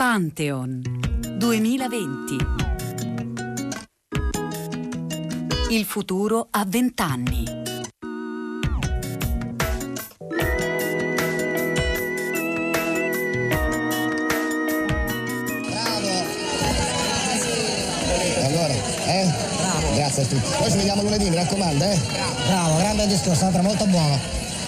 Pantheon 0.00 0.80
2020. 1.36 2.36
Il 5.68 5.84
futuro 5.84 6.48
a 6.50 6.64
vent'anni. 6.66 7.44
Allora, 18.42 18.72
eh? 19.04 19.30
Bravo. 19.58 19.94
Grazie 19.94 20.22
a 20.22 20.24
tutti. 20.24 20.40
Poi 20.56 20.70
ci 20.70 20.76
vediamo 20.78 21.02
lunedì, 21.02 21.28
mi 21.28 21.34
raccomando, 21.34 21.84
eh? 21.84 21.98
Bravo, 22.46 22.78
grande 22.78 23.06
discorso, 23.06 23.40
Sandra, 23.40 23.60
molto 23.60 23.84
buono. 23.84 24.18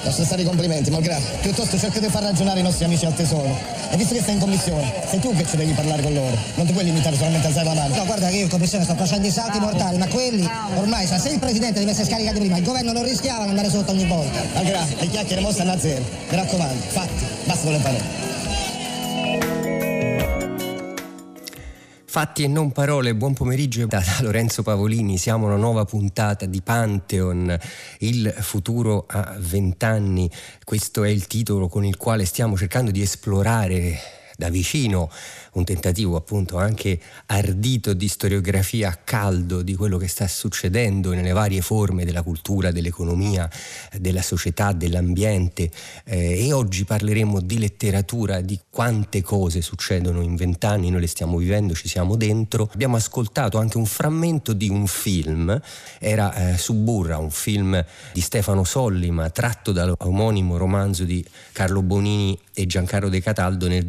Lascia 0.02 0.24
stare 0.24 0.42
i 0.42 0.44
complimenti, 0.44 0.90
malgrado. 0.90 1.24
Piuttosto 1.40 1.78
cerca 1.78 2.00
di 2.00 2.08
far 2.08 2.22
ragionare 2.22 2.60
i 2.60 2.62
nostri 2.62 2.84
amici 2.84 3.06
al 3.06 3.14
tesoro. 3.14 3.81
E 3.92 3.96
visto 3.98 4.14
che 4.14 4.22
stai 4.22 4.32
in 4.32 4.40
commissione, 4.40 4.90
sei 5.06 5.18
tu 5.20 5.36
che 5.36 5.46
ci 5.46 5.54
devi 5.54 5.72
parlare 5.74 6.00
con 6.00 6.14
loro. 6.14 6.34
Non 6.54 6.64
ti 6.64 6.72
puoi 6.72 6.84
limitare 6.84 7.14
solamente 7.14 7.44
a 7.44 7.50
alzare 7.50 7.66
la 7.66 7.74
mano. 7.74 7.94
No, 7.94 8.06
guarda 8.06 8.28
che 8.28 8.36
io 8.36 8.44
in 8.44 8.48
commissione 8.48 8.84
sto 8.84 8.94
facendo 8.94 9.26
i 9.26 9.30
salti 9.30 9.58
mortali, 9.60 9.98
ma 9.98 10.06
quelli 10.06 10.48
ormai, 10.76 11.06
cioè, 11.06 11.18
se 11.18 11.28
il 11.28 11.38
presidente 11.38 11.78
deve 11.80 11.90
essere 11.90 12.08
scaricato 12.08 12.38
prima, 12.38 12.56
il 12.56 12.64
governo 12.64 12.92
non 12.92 13.04
rischiava 13.04 13.44
di 13.44 13.50
andare 13.50 13.68
sotto 13.68 13.92
ogni 13.92 14.06
volta. 14.06 14.40
Malgrado, 14.54 14.94
le 14.98 15.08
chiacchiere 15.08 15.42
mo 15.42 15.52
stanno 15.52 15.72
a 15.72 15.78
zero. 15.78 16.02
Mi 16.30 16.36
raccomando, 16.36 16.82
fatti, 16.88 17.26
basta 17.44 17.64
con 17.64 17.72
le 17.72 17.78
parole. 17.80 18.31
Fatti 22.12 22.42
e 22.42 22.46
non 22.46 22.72
parole, 22.72 23.14
buon 23.14 23.32
pomeriggio 23.32 23.86
da, 23.86 24.04
Lorenzo 24.20 24.62
Pavolini, 24.62 25.16
siamo 25.16 25.46
una 25.46 25.56
nuova 25.56 25.86
puntata 25.86 26.44
di 26.44 26.60
Pantheon, 26.60 27.58
il 28.00 28.34
futuro 28.38 29.06
a 29.08 29.34
vent'anni, 29.38 30.30
questo 30.62 31.04
è 31.04 31.08
il 31.08 31.26
titolo 31.26 31.68
con 31.68 31.86
il 31.86 31.96
quale 31.96 32.26
stiamo 32.26 32.54
cercando 32.54 32.90
di 32.90 33.00
esplorare 33.00 34.21
da 34.42 34.48
vicino 34.48 35.08
un 35.52 35.64
tentativo 35.64 36.16
appunto 36.16 36.58
anche 36.58 36.98
ardito 37.26 37.92
di 37.92 38.08
storiografia 38.08 38.88
a 38.88 38.94
caldo 38.96 39.62
di 39.62 39.76
quello 39.76 39.98
che 39.98 40.08
sta 40.08 40.26
succedendo 40.26 41.12
nelle 41.12 41.32
varie 41.32 41.60
forme 41.60 42.04
della 42.04 42.22
cultura, 42.22 42.72
dell'economia, 42.72 43.48
della 43.98 44.22
società, 44.22 44.72
dell'ambiente 44.72 45.70
eh, 46.04 46.46
e 46.46 46.52
oggi 46.52 46.84
parleremo 46.84 47.40
di 47.40 47.58
letteratura, 47.58 48.40
di 48.40 48.58
quante 48.68 49.22
cose 49.22 49.60
succedono 49.60 50.22
in 50.22 50.34
vent'anni, 50.34 50.90
noi 50.90 51.02
le 51.02 51.06
stiamo 51.06 51.36
vivendo, 51.36 51.74
ci 51.74 51.86
siamo 51.86 52.16
dentro. 52.16 52.68
Abbiamo 52.72 52.96
ascoltato 52.96 53.58
anche 53.58 53.76
un 53.76 53.86
frammento 53.86 54.54
di 54.54 54.68
un 54.68 54.86
film, 54.86 55.60
era 55.98 56.34
eh, 56.34 56.58
Suburra, 56.58 57.18
un 57.18 57.30
film 57.30 57.84
di 58.12 58.20
Stefano 58.20 58.64
Sollima 58.64 59.30
tratto 59.30 59.70
dall'omonimo 59.70 60.56
romanzo 60.56 61.04
di 61.04 61.24
Carlo 61.52 61.82
Bonini 61.82 62.38
e 62.54 62.66
Giancarlo 62.66 63.08
De 63.08 63.20
Cataldo 63.20 63.68
nel 63.68 63.86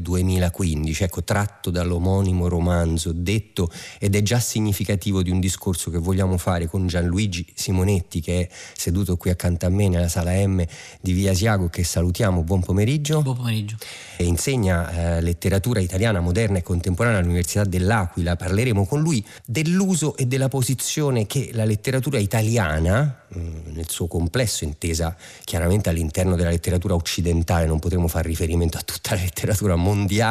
2015, 0.50 1.04
ecco 1.04 1.24
tratto 1.24 1.70
dall'omonimo 1.70 2.48
romanzo 2.48 3.12
detto 3.12 3.70
ed 4.00 4.16
è 4.16 4.22
già 4.22 4.40
significativo 4.40 5.22
di 5.22 5.30
un 5.30 5.40
discorso 5.40 5.90
che 5.90 5.98
vogliamo 5.98 6.38
fare 6.38 6.68
con 6.68 6.88
Gianluigi 6.88 7.46
Simonetti 7.54 8.20
che 8.20 8.42
è 8.42 8.50
seduto 8.76 9.18
qui 9.18 9.30
accanto 9.30 9.66
a 9.66 9.70
me 9.70 9.88
nella 9.88 10.08
sala 10.08 10.32
M 10.46 10.64
di 11.00 11.12
Via 11.14 11.32
Asiago 11.32 11.70
che 11.70 11.84
salutiamo, 11.84 12.44
buon 12.44 12.62
pomeriggio. 12.62 13.22
Buon 13.22 13.38
pomeriggio. 13.38 13.78
E 14.18 14.26
insegna 14.26 15.18
eh, 15.18 15.22
letteratura 15.22 15.80
italiana 15.80 16.20
moderna 16.20 16.58
e 16.58 16.64
contemporanea 16.64 17.20
all'Università 17.20 17.64
dell'Aquila. 17.64 18.36
Parleremo 18.36 18.86
con 18.86 19.02
lui 19.02 19.26
dell'uso 19.46 20.16
e 20.16 20.26
della 20.26 20.48
posizione 20.48 21.26
che 21.26 21.50
la 21.54 21.66
letteratura 21.66 22.20
italiana 22.20 23.26
mm, 23.38 23.74
nel 23.74 23.90
suo 23.90 24.08
complesso, 24.08 24.64
intesa 24.64 25.16
chiaramente 25.44 25.90
all'interno 25.90 26.36
della 26.36 26.50
letteratura 26.50 26.96
occidentale, 26.96 27.66
non 27.66 27.80
potremo 27.80 28.08
fare 28.08 28.28
riferimento 28.28 28.78
a 28.78 28.82
tutta 28.82 29.16
la 29.16 29.22
letteratura 29.22 29.76
mondiale, 29.76 30.23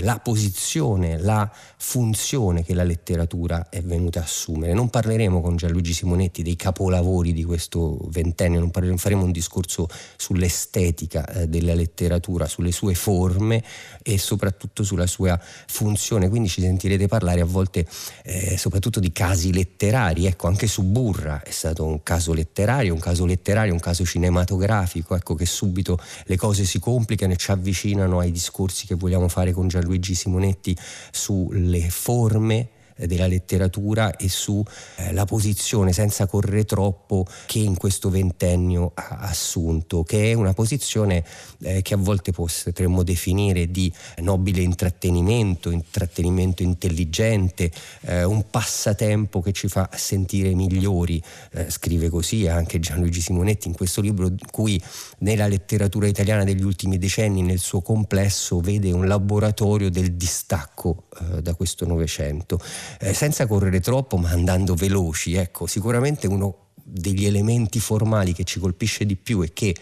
la 0.00 0.18
posizione, 0.18 1.18
la 1.18 1.50
funzione 1.76 2.64
che 2.64 2.74
la 2.74 2.82
letteratura 2.82 3.68
è 3.68 3.80
venuta 3.82 4.20
a 4.20 4.24
assumere. 4.24 4.72
Non 4.72 4.90
parleremo 4.90 5.40
con 5.40 5.56
Gianluigi 5.56 5.92
Simonetti 5.92 6.42
dei 6.42 6.56
capolavori 6.56 7.32
di 7.32 7.44
questo 7.44 7.98
ventennio, 8.08 8.60
non 8.60 8.70
parleremo, 8.70 8.98
faremo 8.98 9.24
un 9.24 9.30
discorso 9.32 9.88
sull'estetica 10.16 11.26
eh, 11.26 11.48
della 11.48 11.74
letteratura, 11.74 12.46
sulle 12.46 12.72
sue 12.72 12.94
forme 12.94 13.62
e 14.02 14.18
soprattutto 14.18 14.82
sulla 14.82 15.06
sua 15.06 15.40
funzione. 15.66 16.28
Quindi 16.28 16.48
ci 16.48 16.60
sentirete 16.60 17.06
parlare 17.06 17.40
a 17.40 17.46
volte 17.46 17.86
eh, 18.24 18.56
soprattutto 18.58 19.00
di 19.00 19.12
casi 19.12 19.52
letterari. 19.52 20.26
Ecco, 20.26 20.48
anche 20.48 20.66
su 20.66 20.82
Burra 20.82 21.42
è 21.42 21.50
stato 21.50 21.84
un 21.84 22.02
caso 22.02 22.32
letterario, 22.32 22.92
un 22.92 23.00
caso 23.00 23.24
letterario, 23.24 23.72
un 23.72 23.80
caso 23.80 24.04
cinematografico. 24.04 25.14
Ecco 25.14 25.34
che 25.34 25.46
subito 25.46 25.98
le 26.24 26.36
cose 26.36 26.64
si 26.64 26.78
complicano 26.80 27.32
e 27.32 27.36
ci 27.36 27.50
avvicinano 27.50 28.18
ai 28.18 28.32
discorsi 28.32 28.86
che 28.86 28.96
vogliamo 28.98 29.28
fare 29.28 29.52
con 29.52 29.68
Gianluigi 29.68 30.14
Simonetti 30.14 30.76
sulle 31.10 31.88
forme 31.88 32.68
della 33.06 33.26
letteratura 33.26 34.16
e 34.16 34.28
sulla 34.28 34.64
eh, 34.96 35.24
posizione 35.26 35.92
senza 35.92 36.26
correre 36.26 36.64
troppo 36.64 37.26
che 37.46 37.58
in 37.58 37.76
questo 37.76 38.10
ventennio 38.10 38.92
ha 38.94 39.18
assunto, 39.20 40.02
che 40.02 40.30
è 40.30 40.34
una 40.34 40.52
posizione 40.52 41.24
eh, 41.62 41.82
che 41.82 41.94
a 41.94 41.96
volte 41.96 42.32
potremmo 42.32 43.02
definire 43.02 43.70
di 43.70 43.92
nobile 44.18 44.60
intrattenimento, 44.62 45.70
intrattenimento 45.70 46.62
intelligente, 46.62 47.70
eh, 48.02 48.24
un 48.24 48.48
passatempo 48.50 49.40
che 49.40 49.52
ci 49.52 49.68
fa 49.68 49.88
sentire 49.94 50.54
migliori, 50.54 51.22
scrive 51.68 52.08
così 52.08 52.46
anche 52.46 52.78
Gianluigi 52.78 53.20
Simonetti 53.20 53.68
in 53.68 53.74
questo 53.74 54.00
libro 54.00 54.26
in 54.26 54.38
cui 54.50 54.80
nella 55.18 55.46
letteratura 55.46 56.06
italiana 56.06 56.44
degli 56.44 56.62
ultimi 56.62 56.98
decenni 56.98 57.42
nel 57.42 57.58
suo 57.58 57.80
complesso 57.80 58.60
vede 58.60 58.90
un 58.92 59.06
laboratorio 59.06 59.90
del 59.90 60.12
distacco 60.12 61.04
eh, 61.20 61.42
da 61.42 61.54
questo 61.54 61.86
Novecento 61.86 62.60
eh, 63.00 63.14
senza 63.14 63.46
correre 63.46 63.80
troppo 63.80 64.16
ma 64.16 64.30
andando 64.30 64.74
veloci. 64.74 65.34
Ecco, 65.34 65.66
sicuramente 65.66 66.26
uno 66.26 66.66
degli 66.90 67.26
elementi 67.26 67.80
formali 67.80 68.32
che 68.32 68.44
ci 68.44 68.58
colpisce 68.58 69.04
di 69.04 69.16
più 69.16 69.42
e 69.42 69.52
che 69.52 69.74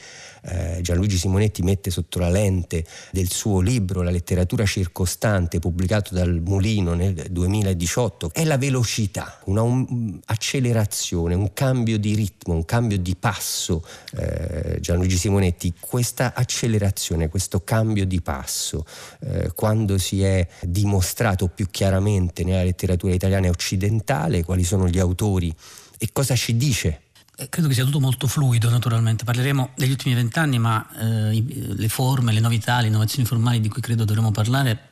eh, 0.46 0.78
Gianluigi 0.80 1.16
Simonetti 1.16 1.62
mette 1.62 1.90
sotto 1.90 2.18
la 2.18 2.28
lente 2.28 2.84
del 3.10 3.30
suo 3.30 3.60
libro 3.60 4.02
La 4.02 4.10
letteratura 4.10 4.64
circostante 4.64 5.58
pubblicato 5.58 6.14
dal 6.14 6.40
Mulino 6.44 6.94
nel 6.94 7.14
2018 7.30 8.30
è 8.32 8.44
la 8.44 8.56
velocità, 8.58 9.40
un'accelerazione, 9.44 11.34
un 11.34 11.52
cambio 11.52 11.98
di 11.98 12.14
ritmo, 12.14 12.54
un 12.54 12.64
cambio 12.64 12.98
di 12.98 13.16
passo. 13.18 13.84
Eh, 14.14 14.78
Gianluigi 14.80 15.16
Simonetti, 15.16 15.72
questa 15.78 16.32
accelerazione, 16.34 17.28
questo 17.28 17.62
cambio 17.64 18.06
di 18.06 18.20
passo, 18.20 18.84
eh, 19.20 19.50
quando 19.54 19.98
si 19.98 20.22
è 20.22 20.46
dimostrato 20.62 21.48
più 21.48 21.66
chiaramente 21.70 22.44
nella 22.44 22.62
letteratura 22.62 23.14
italiana 23.14 23.46
e 23.46 23.50
occidentale, 23.50 24.44
quali 24.44 24.64
sono 24.64 24.88
gli 24.88 24.98
autori 24.98 25.54
e 25.98 26.08
cosa 26.12 26.34
ci 26.34 26.56
dice 26.56 27.00
eh, 27.36 27.48
credo 27.50 27.68
che 27.68 27.74
sia 27.74 27.84
tutto 27.84 28.00
molto 28.00 28.26
fluido 28.26 28.70
naturalmente, 28.70 29.24
parleremo 29.24 29.70
degli 29.74 29.90
ultimi 29.90 30.14
vent'anni 30.14 30.58
ma 30.58 30.86
eh, 30.98 31.44
le 31.74 31.88
forme, 31.88 32.32
le 32.32 32.40
novità, 32.40 32.80
le 32.80 32.86
innovazioni 32.86 33.26
formali 33.26 33.60
di 33.60 33.68
cui 33.68 33.82
credo 33.82 34.04
dovremo 34.04 34.30
parlare 34.30 34.88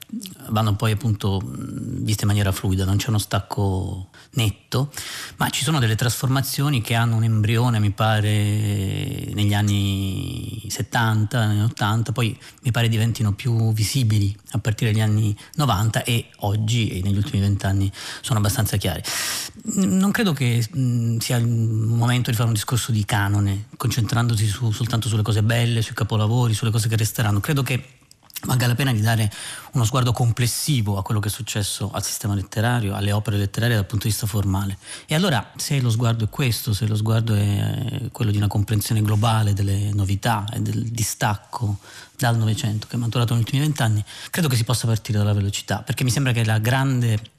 vanno 0.50 0.76
poi 0.76 0.92
appunto 0.92 1.40
viste 2.04 2.22
in 2.22 2.28
maniera 2.28 2.52
fluida, 2.52 2.84
non 2.84 2.96
c'è 2.96 3.08
uno 3.08 3.18
stacco 3.18 4.10
netto, 4.32 4.92
ma 5.36 5.48
ci 5.50 5.64
sono 5.64 5.78
delle 5.78 5.96
trasformazioni 5.96 6.80
che 6.80 6.94
hanno 6.94 7.16
un 7.16 7.24
embrione, 7.24 7.80
mi 7.80 7.90
pare, 7.90 8.30
negli 9.32 9.54
anni 9.54 10.66
70, 10.68 11.46
negli 11.46 11.62
80, 11.62 12.12
poi 12.12 12.38
mi 12.62 12.70
pare 12.70 12.88
diventino 12.88 13.32
più 13.32 13.72
visibili 13.72 14.36
a 14.52 14.58
partire 14.58 14.92
dagli 14.92 15.00
anni 15.00 15.36
90 15.54 16.04
e 16.04 16.26
oggi 16.40 16.88
e 16.88 17.02
negli 17.02 17.16
ultimi 17.16 17.40
vent'anni 17.40 17.90
sono 18.20 18.38
abbastanza 18.38 18.76
chiari. 18.76 19.02
Non 19.74 20.10
credo 20.10 20.32
che 20.32 20.62
sia 21.18 21.36
il 21.36 21.46
momento 21.48 22.30
di 22.30 22.36
fare 22.36 22.48
un 22.48 22.54
discorso 22.54 22.92
di 22.92 23.04
canone, 23.04 23.66
concentrandosi 23.76 24.46
su, 24.46 24.70
soltanto 24.70 25.08
sulle 25.08 25.22
cose 25.22 25.42
belle, 25.42 25.82
sui 25.82 25.94
capolavori, 25.94 26.54
sulle 26.54 26.70
cose 26.70 26.88
che 26.88 26.96
resteranno. 26.96 27.40
Credo 27.40 27.62
che 27.62 27.82
valga 28.42 28.66
la 28.66 28.74
pena 28.74 28.92
di 28.92 29.00
dare 29.00 29.30
uno 29.72 29.84
sguardo 29.84 30.12
complessivo 30.12 30.98
a 30.98 31.02
quello 31.02 31.20
che 31.20 31.28
è 31.28 31.30
successo 31.30 31.90
al 31.92 32.04
sistema 32.04 32.34
letterario, 32.34 32.94
alle 32.94 33.12
opere 33.12 33.36
letterarie 33.36 33.74
dal 33.74 33.86
punto 33.86 34.04
di 34.04 34.10
vista 34.10 34.26
formale. 34.26 34.76
E 35.06 35.14
allora 35.14 35.52
se 35.56 35.80
lo 35.80 35.90
sguardo 35.90 36.24
è 36.24 36.28
questo, 36.28 36.74
se 36.74 36.86
lo 36.86 36.96
sguardo 36.96 37.34
è 37.34 38.08
quello 38.12 38.30
di 38.30 38.36
una 38.36 38.46
comprensione 38.46 39.00
globale 39.02 39.54
delle 39.54 39.92
novità 39.92 40.44
e 40.52 40.60
del 40.60 40.90
distacco 40.90 41.78
dal 42.16 42.36
Novecento 42.36 42.86
che 42.86 42.96
è 42.96 42.98
maturato 42.98 43.32
negli 43.32 43.42
ultimi 43.42 43.62
vent'anni, 43.62 44.04
credo 44.30 44.48
che 44.48 44.56
si 44.56 44.64
possa 44.64 44.86
partire 44.86 45.18
dalla 45.18 45.32
velocità, 45.32 45.82
perché 45.82 46.04
mi 46.04 46.10
sembra 46.10 46.32
che 46.32 46.44
la 46.44 46.58
grande 46.58 47.32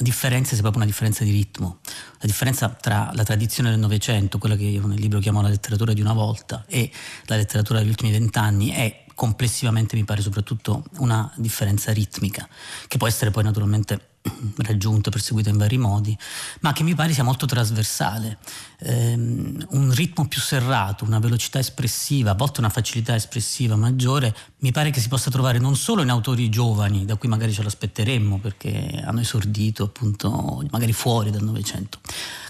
differenza 0.00 0.50
sia 0.50 0.62
proprio 0.62 0.82
una 0.82 0.90
differenza 0.90 1.22
di 1.22 1.30
ritmo, 1.30 1.78
la 2.18 2.26
differenza 2.26 2.68
tra 2.68 3.10
la 3.14 3.22
tradizione 3.22 3.70
del 3.70 3.78
Novecento, 3.78 4.38
quella 4.38 4.56
che 4.56 4.64
io 4.64 4.84
nel 4.86 4.98
libro 4.98 5.20
chiamo 5.20 5.40
la 5.40 5.48
letteratura 5.48 5.92
di 5.92 6.00
una 6.00 6.12
volta, 6.12 6.64
e 6.66 6.90
la 7.26 7.36
letteratura 7.36 7.78
degli 7.78 7.88
ultimi 7.88 8.10
vent'anni 8.10 8.70
è 8.70 9.04
complessivamente 9.20 9.96
mi 9.96 10.04
pare 10.04 10.22
soprattutto 10.22 10.82
una 11.00 11.30
differenza 11.36 11.92
ritmica, 11.92 12.48
che 12.88 12.96
può 12.96 13.06
essere 13.06 13.30
poi 13.30 13.42
naturalmente 13.42 14.09
raggiunta, 14.58 15.10
perseguita 15.10 15.48
in 15.48 15.56
vari 15.56 15.78
modi, 15.78 16.16
ma 16.60 16.72
che 16.72 16.82
mi 16.82 16.94
pare 16.94 17.12
sia 17.12 17.22
molto 17.22 17.46
trasversale. 17.46 18.38
Um, 18.82 19.66
un 19.70 19.92
ritmo 19.92 20.26
più 20.26 20.40
serrato, 20.40 21.04
una 21.04 21.18
velocità 21.18 21.58
espressiva, 21.58 22.30
a 22.30 22.34
volte 22.34 22.60
una 22.60 22.68
facilità 22.68 23.14
espressiva 23.14 23.76
maggiore, 23.76 24.34
mi 24.58 24.72
pare 24.72 24.90
che 24.90 25.00
si 25.00 25.08
possa 25.08 25.30
trovare 25.30 25.58
non 25.58 25.76
solo 25.76 26.02
in 26.02 26.10
autori 26.10 26.48
giovani, 26.48 27.04
da 27.04 27.16
cui 27.16 27.28
magari 27.28 27.52
ce 27.52 27.62
l'aspetteremmo 27.62 28.38
perché 28.38 29.02
hanno 29.04 29.20
esordito 29.20 29.84
appunto 29.84 30.62
magari 30.70 30.92
fuori 30.92 31.30
dal 31.30 31.42
Novecento. 31.42 32.00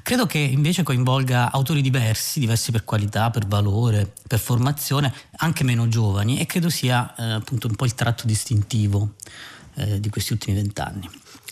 Credo 0.02 0.26
che 0.26 0.38
invece 0.38 0.82
coinvolga 0.82 1.52
autori 1.52 1.82
diversi, 1.82 2.40
diversi 2.40 2.72
per 2.72 2.84
qualità, 2.84 3.30
per 3.30 3.46
valore, 3.46 4.12
per 4.26 4.38
formazione, 4.38 5.12
anche 5.36 5.64
meno 5.64 5.88
giovani 5.88 6.40
e 6.40 6.46
credo 6.46 6.68
sia 6.68 7.14
eh, 7.16 7.22
appunto 7.32 7.68
un 7.68 7.76
po' 7.76 7.84
il 7.84 7.94
tratto 7.94 8.26
distintivo 8.26 9.14
eh, 9.74 10.00
di 10.00 10.08
questi 10.08 10.32
ultimi 10.32 10.56
vent'anni. 10.56 11.08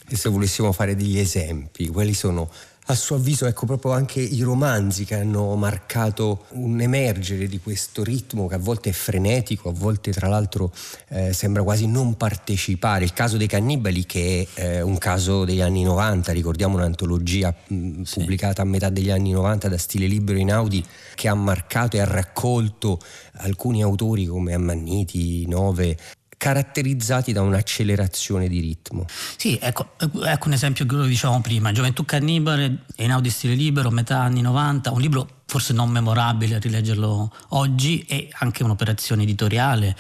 E 0.09 0.17
se 0.17 0.29
volessimo 0.29 0.73
fare 0.73 0.97
degli 0.97 1.19
esempi, 1.19 1.89
quali 1.89 2.15
sono 2.15 2.51
a 2.91 2.95
suo 2.95 3.17
avviso 3.17 3.45
ecco 3.45 3.67
proprio 3.67 3.93
anche 3.93 4.21
i 4.21 4.41
romanzi 4.41 5.05
che 5.05 5.15
hanno 5.15 5.55
marcato 5.57 6.45
un 6.53 6.81
emergere 6.81 7.47
di 7.47 7.61
questo 7.61 8.03
ritmo 8.03 8.47
che 8.47 8.55
a 8.55 8.59
volte 8.59 8.89
è 8.91 8.93
frenetico, 8.93 9.69
a 9.69 9.73
volte 9.73 10.11
tra 10.11 10.27
l'altro 10.27 10.73
eh, 11.09 11.35
sembra 11.35 11.63
quasi 11.63 11.87
non 11.87 12.17
partecipare. 12.17 13.05
Il 13.05 13.13
caso 13.13 13.37
dei 13.37 13.47
cannibali 13.47 14.07
che 14.07 14.49
è 14.55 14.61
eh, 14.61 14.81
un 14.81 14.97
caso 14.97 15.45
degli 15.45 15.61
anni 15.61 15.83
90, 15.83 16.33
ricordiamo 16.33 16.77
un'antologia 16.77 17.55
mh, 17.67 18.03
sì. 18.03 18.21
pubblicata 18.21 18.63
a 18.63 18.65
metà 18.65 18.89
degli 18.89 19.11
anni 19.11 19.33
90 19.33 19.69
da 19.69 19.77
Stile 19.77 20.07
Libero 20.07 20.39
in 20.39 20.51
Audi 20.51 20.83
che 21.15 21.29
ha 21.29 21.35
marcato 21.35 21.97
e 21.97 22.01
ha 22.01 22.07
raccolto 22.07 23.01
alcuni 23.41 23.83
autori 23.83 24.25
come 24.25 24.55
Ammanniti, 24.55 25.47
Nove, 25.47 25.95
caratterizzati 26.38 27.32
da 27.32 27.43
un'accelerazione 27.43 28.49
di 28.49 28.61
ritmo. 28.61 29.05
Sì, 29.37 29.58
ecco, 29.61 29.90
ecco 30.25 30.46
un 30.46 30.55
esempio 30.55 30.87
che 30.87 30.94
lo 30.94 31.05
dicevamo 31.05 31.43
prima, 31.43 31.73
Gioventù 31.73 32.05
Cannibale, 32.06 32.85
Einaudi 32.96 33.29
Stile 33.29 33.55
Libero, 33.55 33.90
metà 33.90 34.20
anni 34.20 34.40
90, 34.40 34.93
un 34.93 35.00
libro 35.00 35.29
forse 35.46 35.73
non 35.73 35.90
memorabile 35.90 36.55
a 36.55 36.58
rileggerlo 36.58 37.32
oggi 37.49 38.05
e 38.08 38.29
anche 38.38 38.62
un'operazione 38.62 39.25
editoriale 39.25 39.96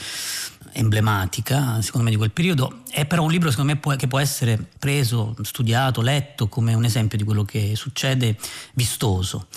emblematica 0.72 1.80
secondo 1.80 2.06
me 2.06 2.12
di 2.12 2.16
quel 2.16 2.30
periodo. 2.30 2.82
È 2.88 3.04
però 3.04 3.24
un 3.24 3.30
libro 3.30 3.50
secondo 3.50 3.72
me 3.72 3.78
può, 3.78 3.96
che 3.96 4.06
può 4.06 4.18
essere 4.18 4.58
preso, 4.78 5.34
studiato, 5.42 6.00
letto 6.00 6.48
come 6.48 6.74
un 6.74 6.84
esempio 6.84 7.18
di 7.18 7.24
quello 7.24 7.44
che 7.44 7.74
succede 7.74 8.36
vistoso. 8.74 9.48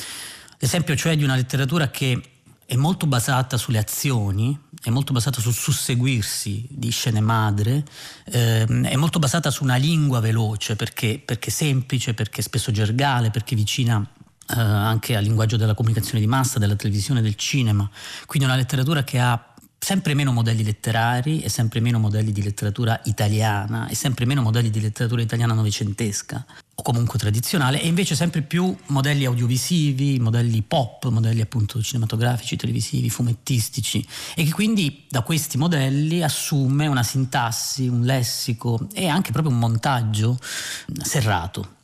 L'esempio 0.58 0.96
cioè 0.96 1.16
di 1.16 1.24
una 1.24 1.36
letteratura 1.36 1.90
che 1.90 2.22
è 2.72 2.78
molto 2.78 3.06
basata 3.06 3.58
sulle 3.58 3.80
azioni 3.80 4.58
è 4.82 4.90
molto 4.90 5.12
basata 5.12 5.42
sul 5.42 5.54
susseguirsi 5.54 6.68
di 6.70 6.90
scene 6.90 7.20
madre, 7.20 7.84
ehm, 8.32 8.88
è 8.88 8.96
molto 8.96 9.20
basata 9.20 9.52
su 9.52 9.64
una 9.64 9.76
lingua 9.76 10.22
veloce 10.22 10.78
perché, 10.78 11.22
perché 11.24 11.52
semplice, 11.52 12.14
perché 12.14 12.42
spesso 12.42 12.72
gergale, 12.72 13.30
perché 13.30 13.58
vicina 13.58 14.02
eh, 14.02 14.54
anche 14.58 15.18
al 15.18 15.24
linguaggio 15.24 15.58
della 15.58 15.74
comunicazione 15.74 16.22
di 16.22 16.28
massa, 16.28 16.60
della 16.60 16.78
televisione, 16.78 17.22
del 17.22 17.36
cinema. 17.36 17.88
Quindi 18.26 18.48
una 18.48 18.58
letteratura 18.58 19.04
che 19.04 19.20
ha 19.20 19.54
sempre 19.78 20.14
meno 20.14 20.32
modelli 20.32 20.64
letterari 20.64 21.42
e 21.42 21.50
sempre 21.50 21.82
meno 21.82 22.00
modelli 22.00 22.32
di 22.32 22.42
letteratura 22.42 23.02
italiana 23.04 23.90
e 23.90 23.96
sempre 23.96 24.24
meno 24.26 24.42
modelli 24.42 24.70
di 24.70 24.80
letteratura 24.80 25.22
italiana 25.22 25.54
novecentesca 25.54 26.46
o 26.82 26.84
comunque 26.84 27.20
tradizionale 27.20 27.80
e 27.80 27.88
invece 27.88 28.16
sempre 28.16 28.42
più 28.42 28.76
modelli 28.88 29.26
audiovisivi, 29.26 30.20
modelli 30.20 30.62
pop, 30.64 31.08
modelli 31.10 31.42
appunto 31.42 31.82
cinematografici, 31.82 32.56
televisivi, 32.56 33.10
fumettistici 33.10 34.06
e 34.36 34.44
che 34.44 34.52
quindi 34.52 35.06
da 35.08 35.22
questi 35.22 35.58
modelli 35.58 36.24
assume 36.24 36.88
una 36.88 37.04
sintassi, 37.04 37.88
un 37.88 38.02
lessico 38.02 38.88
e 38.94 39.08
anche 39.08 39.32
proprio 39.32 39.54
un 39.54 39.60
montaggio 39.60 40.38
serrato 41.02 41.80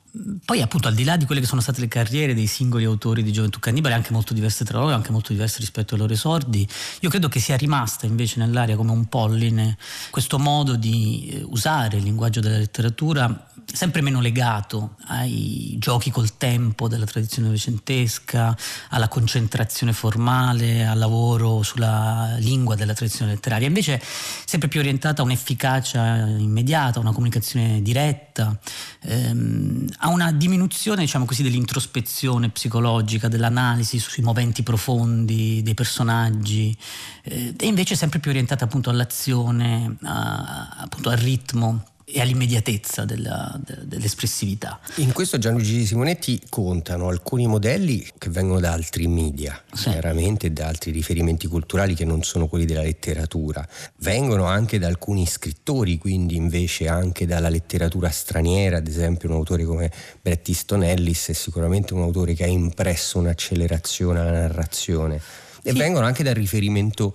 poi 0.46 0.62
appunto 0.62 0.88
al 0.88 0.94
di 0.94 1.04
là 1.04 1.18
di 1.18 1.26
quelle 1.26 1.42
che 1.42 1.48
sono 1.48 1.62
state 1.62 1.80
le 1.80 1.88
carriere 1.88 2.34
dei 2.34 2.48
singoli 2.48 2.86
autori 2.86 3.24
di 3.24 3.32
Gioventù 3.32 3.60
Cannibale, 3.60 3.96
anche 3.96 4.14
molto 4.14 4.34
diverse 4.34 4.66
tra 4.66 4.80
loro, 4.80 4.94
anche 4.94 5.12
molto 5.12 5.34
diverse 5.34 5.60
rispetto 5.60 5.94
ai 5.94 6.00
loro 6.00 6.14
esordi, 6.14 6.68
io 7.02 7.10
credo 7.10 7.28
che 7.28 7.40
sia 7.40 7.58
rimasta 7.58 8.06
invece 8.06 8.40
nell'aria 8.40 8.76
come 8.76 8.92
un 8.92 9.06
polline 9.06 9.78
questo 10.10 10.40
modo 10.40 10.76
di 10.76 11.30
eh, 11.32 11.44
usare 11.44 11.98
il 11.98 12.04
linguaggio 12.04 12.40
della 12.40 12.58
letteratura 12.58 13.48
sempre 13.72 14.02
meno 14.02 14.22
legato 14.22 14.96
ai 15.08 15.76
giochi 15.78 16.10
col 16.10 16.38
tempo 16.38 16.88
della 16.88 17.06
tradizione 17.06 17.48
novecentesca, 17.48 18.56
alla 18.90 19.08
concentrazione 19.08 19.94
formale, 19.94 20.86
al 20.86 20.98
lavoro 20.98 21.62
sulla 21.64 22.36
lingua 22.40 22.76
della 22.76 22.94
tradizione 22.94 23.34
letteraria, 23.34 23.68
invece 23.68 24.02
sempre 24.46 24.70
più 24.70 24.80
orientata 24.80 25.22
a 25.22 25.26
un'efficacia 25.26 26.28
immediata, 26.38 27.00
a 27.00 27.02
una 27.02 27.12
comunicazione 27.12 27.82
diretta, 27.82 28.58
ehm, 29.02 29.86
a 30.00 30.07
una 30.10 30.32
diminuzione 30.32 31.02
diciamo 31.02 31.26
così, 31.26 31.44
dell'introspezione 31.44 32.50
psicologica, 32.50 33.28
dell'analisi 33.28 34.00
sui 34.00 34.24
moventi 34.24 34.64
profondi 34.64 35.62
dei 35.64 35.74
personaggi, 35.74 36.76
eh, 37.24 37.54
e 37.58 37.66
invece 37.66 37.96
sempre 37.96 38.20
più 38.20 38.32
orientata 38.32 38.66
appunto 38.66 38.90
all'azione, 38.90 39.98
a, 40.04 40.70
appunto 40.78 41.10
al 41.10 41.18
ritmo 41.18 41.84
e 42.10 42.22
all'immediatezza 42.22 43.04
della, 43.04 43.60
de, 43.62 43.86
dell'espressività. 43.86 44.80
In 44.96 45.12
questo 45.12 45.38
Gianluigi 45.38 45.86
Simonetti 45.86 46.42
contano 46.48 47.10
alcuni 47.10 47.48
modelli 47.48 48.08
che 48.18 48.30
vengono 48.30 48.62
da 48.62 48.72
altri 48.72 49.08
media, 49.08 49.62
sì. 49.74 49.90
chiaramente 49.90 50.54
da 50.54 50.68
altri 50.68 50.92
riferimenti 50.92 51.48
culturali 51.48 51.96
che 51.96 52.06
non 52.06 52.24
sono 52.24 52.48
quelli 52.48 52.64
della 52.64 52.82
letteratura, 52.82 53.68
vengono 53.98 54.46
anche 54.46 54.80
da 54.80 54.88
alcuni 54.88 55.26
scrittori, 55.26 55.98
quindi 55.98 56.38
invece 56.38 56.88
anche 56.88 57.26
dalla 57.26 57.50
letteratura 57.50 58.10
straniera, 58.10 58.78
ad 58.78 58.88
esempio 58.88 59.28
un 59.28 59.36
autore 59.36 59.66
come 59.66 59.92
Bret 60.22 60.48
Easton 60.48 60.84
Ellis 60.84 61.28
è 61.28 61.34
sicuramente 61.34 61.94
un 61.94 62.04
autore 62.04 62.34
che 62.36 62.46
ha 62.46 62.48
impresso 62.48 63.20
un'accelerazione 63.20 64.20
alla 64.20 64.32
narrazione 64.32 65.20
e 65.62 65.72
sì. 65.72 65.78
vengono 65.78 66.06
anche 66.06 66.24
dal 66.24 66.36
riferimento 66.36 67.14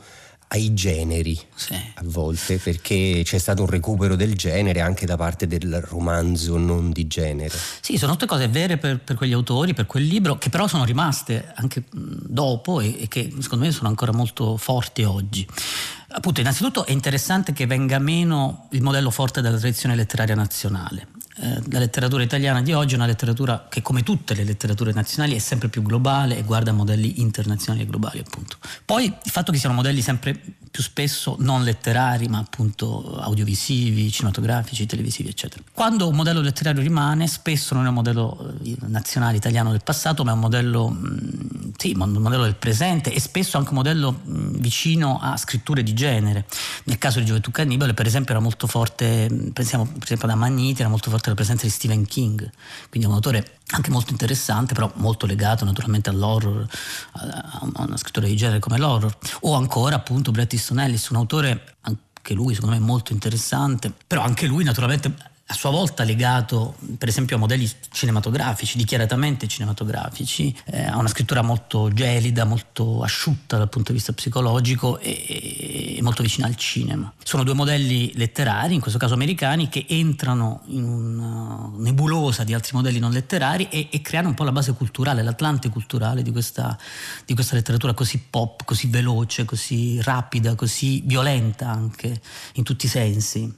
ai 0.53 0.75
generi 0.75 1.39
sì. 1.55 1.75
a 1.75 2.03
volte 2.05 2.59
perché 2.59 3.23
c'è 3.25 3.39
stato 3.39 3.63
un 3.63 3.69
recupero 3.69 4.17
del 4.17 4.35
genere 4.35 4.81
anche 4.81 5.07
da 5.07 5.17
parte 5.17 5.47
del 5.47 5.81
romanzo 5.81 6.59
non 6.59 6.91
di 6.91 7.07
genere. 7.07 7.57
Sì, 7.81 7.97
sono 7.97 8.13
tutte 8.13 8.27
cose 8.27 8.49
vere 8.49 8.77
per, 8.77 8.99
per 8.99 9.17
quegli 9.17 9.33
autori, 9.33 9.73
per 9.73 9.87
quel 9.87 10.05
libro, 10.05 10.37
che 10.37 10.51
però 10.51 10.67
sono 10.67 10.85
rimaste 10.85 11.53
anche 11.55 11.85
dopo 11.91 12.81
e, 12.81 13.03
e 13.03 13.09
che 13.09 13.33
secondo 13.41 13.65
me 13.65 13.73
sono 13.73 13.89
ancora 13.89 14.13
molto 14.13 14.57
forti 14.59 15.05
oggi. 15.05 15.47
Appunto, 16.09 16.41
innanzitutto 16.41 16.85
è 16.85 16.93
interessante 16.93 17.55
che 17.55 17.65
venga 17.67 17.99
meno 17.99 18.69
il 18.73 18.83
modello 18.83 19.11
forte 19.11 19.41
della 19.41 19.57
tradizione 19.57 19.97
letteraria 19.97 20.35
nazionale. 20.35 21.07
Eh, 21.35 21.63
la 21.71 21.79
letteratura 21.79 22.23
italiana 22.23 22.61
di 22.61 22.73
oggi 22.73 22.93
è 22.93 22.97
una 22.97 23.07
letteratura 23.07 23.67
che, 23.69 23.81
come 23.81 24.03
tutte 24.03 24.35
le 24.35 24.45
letterature 24.45 24.93
nazionali, 24.93 25.35
è 25.35 25.39
sempre 25.39 25.69
più 25.69 25.83
globale 25.83 26.37
e 26.37 26.43
guarda 26.43 26.73
modelli 26.73 27.21
internazionali 27.21 27.85
e 27.85 27.87
globali, 27.87 28.19
appunto. 28.19 28.57
Poi 28.85 29.07
il 29.07 29.31
fatto 29.31 29.51
che 29.51 29.59
siano 29.59 29.75
modelli 29.75 30.03
sempre 30.03 30.39
più 30.73 30.83
spesso 30.83 31.37
non 31.39 31.65
letterari, 31.65 32.29
ma 32.29 32.39
appunto 32.39 33.19
audiovisivi, 33.19 34.11
cinematografici, 34.11 34.87
televisivi, 34.87 35.29
eccetera. 35.29 35.63
Quando 35.73 36.09
un 36.09 36.15
modello 36.15 36.41
letterario 36.41 36.83
rimane, 36.83 37.27
spesso 37.29 37.75
non 37.75 37.85
è 37.85 37.89
un 37.89 37.95
modello 37.95 38.55
eh, 38.65 38.77
nazionale 38.87 39.37
italiano 39.37 39.71
del 39.71 39.83
passato, 39.83 40.25
ma 40.25 40.31
è 40.31 40.35
un 40.35 40.41
modello, 40.41 40.89
mm, 40.89 41.71
sì, 41.77 41.95
un 41.97 42.11
modello 42.13 42.45
del 42.45 42.57
presente 42.57 43.13
e 43.13 43.21
spesso 43.21 43.59
anche 43.59 43.71
un 43.71 43.77
modello 43.77 44.21
mm, 44.27 44.57
vicino 44.57 45.19
a 45.21 45.37
scritture 45.37 45.83
di 45.83 45.93
genere. 45.95 46.47
Nel 46.85 46.99
caso 46.99 47.19
di 47.19 47.27
Gioventù 47.27 47.51
Cannibale, 47.51 47.95
per 47.95 48.07
esempio, 48.07 48.33
era 48.35 48.43
molto 48.43 48.67
forte, 48.67 49.29
pensiamo 49.53 49.85
per 49.85 50.05
esempio 50.05 50.27
ad 50.27 50.35
Ammanniti, 50.35 50.81
era 50.81 50.91
molto 50.91 51.11
forte 51.11 51.22
la 51.29 51.35
presenza 51.35 51.65
di 51.65 51.71
Stephen 51.71 52.05
King, 52.07 52.51
quindi 52.89 53.09
un 53.09 53.15
autore 53.15 53.59
anche 53.69 53.91
molto 53.91 54.11
interessante, 54.13 54.75
però 54.75 54.91
molto 54.97 55.27
legato 55.27 55.65
naturalmente 55.65 56.11
all'horror, 56.11 56.67
a 57.13 57.61
una 57.63 57.97
scrittura 57.97 58.27
di 58.27 58.37
genere 58.37 58.59
come 58.59 58.79
l'horror, 58.79 59.17
o 59.41 59.55
ancora 59.55 59.97
appunto 59.97 60.31
Bret 60.31 60.53
Easton 60.53 60.81
Ellis, 60.81 61.09
un 61.09 61.17
autore 61.17 61.77
anche 61.83 62.35
lui 62.35 62.55
secondo 62.55 62.77
me 62.77 62.81
molto 62.81 63.13
interessante, 63.13 63.93
però 64.07 64.23
anche 64.23 64.47
lui 64.47 64.65
naturalmente 64.65 65.31
a 65.53 65.55
sua 65.55 65.71
volta 65.71 66.03
legato 66.03 66.77
per 66.97 67.09
esempio 67.09 67.37
a 67.37 67.39
modelli 67.39 67.71
cinematografici, 67.91 68.79
dichiaratamente 68.79 69.47
cinematografici, 69.47 70.57
eh, 70.65 70.85
a 70.85 70.97
una 70.97 71.09
scrittura 71.09 71.43
molto 71.43 71.93
gelida, 71.93 72.45
molto 72.45 73.03
asciutta 73.03 73.59
dal 73.59 73.69
punto 73.69 73.93
di 73.93 73.99
vista 73.99 74.15
psicologico 74.15 74.99
e, 74.99 75.97
e, 75.97 76.03
molto 76.03 76.23
vicina 76.23 76.47
al 76.47 76.57
cinema. 76.57 77.13
Sono 77.23 77.45
due 77.45 77.53
modelli 77.53 78.13
letterari, 78.15 78.75
in 78.75 78.81
questo 78.81 78.99
caso 78.99 79.13
americani, 79.13 79.69
che 79.69 79.85
entrano 79.89 80.63
in 80.69 80.85
una 80.85 81.71
nebulosa 81.77 82.45
di 82.45 82.55
altri 82.55 82.71
modelli 82.75 82.99
non 82.99 83.13
letterari 83.13 83.69
e, 83.69 83.89
e 83.91 84.01
creano 84.01 84.29
un 84.29 84.35
po' 84.35 84.45
la 84.45 84.53
base 84.53 84.73
culturale, 84.73 85.23
l'atlante 85.23 85.69
culturale 85.69 86.23
di 86.23 86.33
questa, 86.33 86.79
di 87.27 87.35
questa 87.35 87.55
letteratura 87.55 87.93
così 87.93 88.19
pop, 88.19 88.65
così 88.65 88.87
veloce, 88.87 89.45
così 89.45 90.01
rapida, 90.01 90.55
così 90.55 91.03
violenta 91.05 91.69
anche 91.69 92.21
in 92.55 92.63
tutti 92.63 92.87
i 92.87 92.89
sensi 92.89 93.55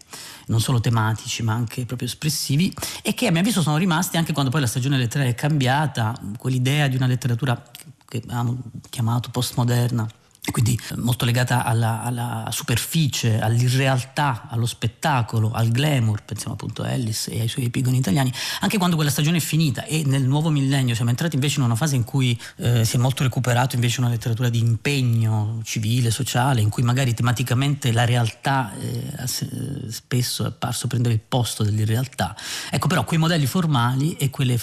non 0.47 0.61
solo 0.61 0.81
tematici 0.81 1.43
ma 1.43 1.55
anche 1.55 1.84
proprio 1.87 2.09
espressivi 2.09 2.73
e 3.03 3.15
che 3.15 3.27
a 3.27 3.31
mio 3.31 3.41
avviso 3.41 3.63
sono 3.63 3.77
rimasti 3.77 4.17
anche 4.17 4.33
quando 4.33 4.51
poi 4.51 4.61
la 4.61 4.67
stagione 4.67 4.97
letteraria 4.99 5.33
è 5.33 5.35
cambiata, 5.35 6.19
quell'idea 6.39 6.89
di 6.89 6.97
una 6.97 7.07
letteratura 7.07 7.61
che 8.07 8.19
abbiamo 8.19 8.59
chiamato 8.91 9.31
postmoderna 9.31 10.07
quindi 10.51 10.79
molto 10.97 11.25
legata 11.25 11.65
alla, 11.65 12.03
alla, 12.03 12.49
superficie, 12.51 13.41
all'irrealtà, 13.41 14.47
allo 14.51 14.67
spettacolo, 14.67 15.53
al 15.53 15.71
glamour, 15.71 16.23
pensiamo 16.23 16.53
appunto 16.53 16.83
a 16.83 16.91
Ellis 16.91 17.29
e 17.29 17.41
ai 17.41 17.49
suoi 17.49 17.65
epigoni 17.65 17.97
italiani, 17.97 18.33
anche 18.61 18.77
quando 18.77 18.97
quella 18.97 19.11
stagione 19.11 19.39
è 19.39 19.41
finita 19.41 19.85
e 19.85 20.03
nel 20.05 20.23
nuovo 20.23 20.51
millennio 20.51 20.95
siamo 20.95 21.11
entrati 21.11 21.37
invece 21.37 21.61
in 21.61 21.65
una 21.65 21.75
fase 21.75 21.97
in 21.97 22.05
cui 22.05 22.39
eh, 22.57 22.85
si 22.85 22.97
è 22.97 22.99
molto 22.99 23.23
recuperato 23.23 23.75
invece 23.75 24.01
una 24.01 24.11
letteratura 24.11 24.51
di 24.51 24.59
impegno 24.59 25.61
civile, 25.65 26.11
sociale, 26.11 26.61
in 26.61 26.69
cui 26.69 26.83
magari 26.83 27.15
tematicamente 27.15 27.91
la 27.91 28.05
realtà 28.05 28.73
eh, 28.79 29.27
spesso 29.27 30.45
è 30.45 30.49
apparso 30.49 30.87
prendere 30.87 31.15
il 31.15 31.21
posto 31.27 31.63
dell'irrealtà. 31.63 32.37
Ecco 32.71 32.87
però 32.87 33.05
quei 33.05 33.19
modelli 33.19 33.47
formali 33.47 34.15
e 34.17 34.29
quelle, 34.29 34.61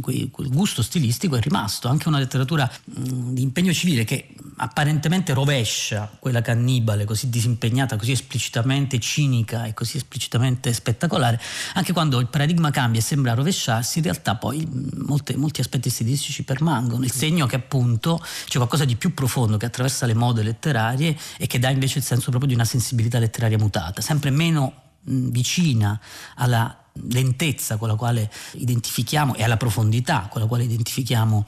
quei, 0.00 0.30
quel 0.30 0.48
gusto 0.48 0.82
stilistico 0.82 1.36
è 1.36 1.40
rimasto, 1.40 1.88
anche 1.88 2.08
una 2.08 2.18
letteratura 2.18 2.70
mh, 2.84 3.32
di 3.32 3.42
impegno 3.42 3.72
civile 3.74 4.04
che 4.04 4.28
apparentemente 4.56 5.16
rovescia 5.26 6.10
quella 6.18 6.42
cannibale 6.42 7.04
così 7.04 7.28
disimpegnata, 7.28 7.96
così 7.96 8.12
esplicitamente 8.12 8.98
cinica 8.98 9.64
e 9.64 9.74
così 9.74 9.96
esplicitamente 9.96 10.72
spettacolare, 10.72 11.40
anche 11.74 11.92
quando 11.92 12.18
il 12.20 12.26
paradigma 12.26 12.70
cambia 12.70 13.00
e 13.00 13.02
sembra 13.02 13.34
rovesciarsi, 13.34 13.98
in 13.98 14.04
realtà 14.04 14.36
poi 14.36 14.66
molte, 15.06 15.36
molti 15.36 15.60
aspetti 15.60 15.90
stilistici 15.90 16.42
permangono, 16.42 17.04
il 17.04 17.12
segno 17.12 17.46
che 17.46 17.56
appunto 17.56 18.22
c'è 18.46 18.56
qualcosa 18.56 18.84
di 18.84 18.96
più 18.96 19.14
profondo 19.14 19.56
che 19.56 19.66
attraversa 19.66 20.06
le 20.06 20.14
mode 20.14 20.42
letterarie 20.42 21.16
e 21.36 21.46
che 21.46 21.58
dà 21.58 21.70
invece 21.70 21.98
il 21.98 22.04
senso 22.04 22.30
proprio 22.30 22.48
di 22.48 22.54
una 22.54 22.64
sensibilità 22.64 23.18
letteraria 23.18 23.58
mutata, 23.58 24.00
sempre 24.00 24.30
meno 24.30 24.72
mh, 25.02 25.28
vicina 25.30 25.98
alla 26.36 26.84
lentezza 27.10 27.76
con 27.76 27.88
la 27.88 27.94
quale 27.94 28.30
identifichiamo 28.52 29.34
e 29.34 29.44
alla 29.44 29.56
profondità 29.56 30.26
con 30.30 30.40
la 30.40 30.46
quale 30.46 30.64
identifichiamo 30.64 31.46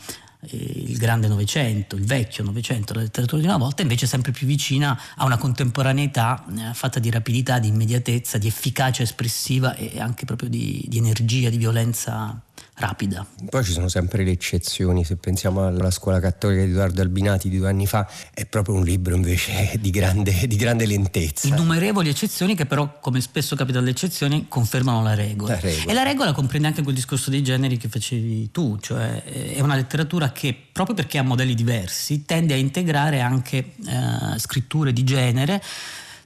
il 0.49 0.97
grande 0.97 1.29
Novecento, 1.29 1.97
il 1.97 2.05
vecchio 2.05 2.43
Novecento, 2.45 2.95
la 2.95 3.01
letteratura 3.01 3.41
di 3.41 3.47
una 3.47 3.59
volta, 3.59 3.83
invece 3.83 4.07
sempre 4.07 4.33
più 4.33 4.47
vicina 4.47 4.99
a 5.17 5.25
una 5.25 5.37
contemporaneità 5.37 6.45
eh, 6.49 6.75
fatta 6.75 6.99
di 6.99 7.11
rapidità, 7.11 7.59
di 7.59 7.69
immediatezza, 7.69 8.39
di 8.39 8.47
efficacia 8.47 9.03
espressiva 9.03 9.75
e 9.75 10.01
anche 10.01 10.25
proprio 10.25 10.49
di, 10.49 10.85
di 10.89 10.99
energia, 10.99 11.51
di 11.51 11.59
violenza 11.59 12.41
rapida. 12.75 13.27
Poi 13.49 13.63
ci 13.63 13.73
sono 13.73 13.89
sempre 13.89 14.25
le 14.25 14.31
eccezioni, 14.31 15.05
se 15.05 15.17
pensiamo 15.17 15.67
alla 15.67 15.91
scuola 15.91 16.19
cattolica 16.19 16.65
di 16.65 16.71
Edoardo 16.71 17.03
Albinati 17.03 17.49
di 17.49 17.59
due 17.59 17.69
anni 17.69 17.87
fa, 17.87 18.09
è 18.33 18.47
proprio 18.47 18.75
un 18.77 18.85
libro 18.85 19.15
invece 19.15 19.77
di 19.81 19.91
grande, 19.91 20.47
di 20.47 20.57
grande 20.57 20.87
lentezza. 20.87 21.49
Innumerevoli 21.49 22.09
eccezioni 22.09 22.55
che 22.55 22.67
però, 22.67 22.99
come 23.01 23.21
spesso 23.21 23.55
capita 23.57 23.79
alle 23.79 23.91
eccezioni, 23.91 24.47
confermano 24.49 25.03
la 25.03 25.15
regola. 25.15 25.55
La 25.55 25.61
regola. 25.61 25.91
E 25.91 25.95
la 25.95 26.03
regola 26.03 26.33
comprende 26.33 26.69
anche 26.69 26.83
quel 26.83 26.95
discorso 26.95 27.31
dei 27.31 27.43
generi 27.43 27.77
che 27.77 27.89
facevi 27.89 28.51
tu, 28.51 28.79
cioè 28.81 29.23
eh, 29.25 29.55
è 29.55 29.61
una 29.61 29.75
letteratura 29.75 30.33
che 30.33 30.57
proprio 30.73 30.95
perché 30.95 31.19
ha 31.19 31.23
modelli 31.23 31.55
diversi 31.55 32.25
tende 32.25 32.55
a 32.55 32.57
integrare 32.57 33.21
anche 33.21 33.57
eh, 33.59 34.39
scritture 34.39 34.93
di 34.93 35.05
genere 35.05 35.63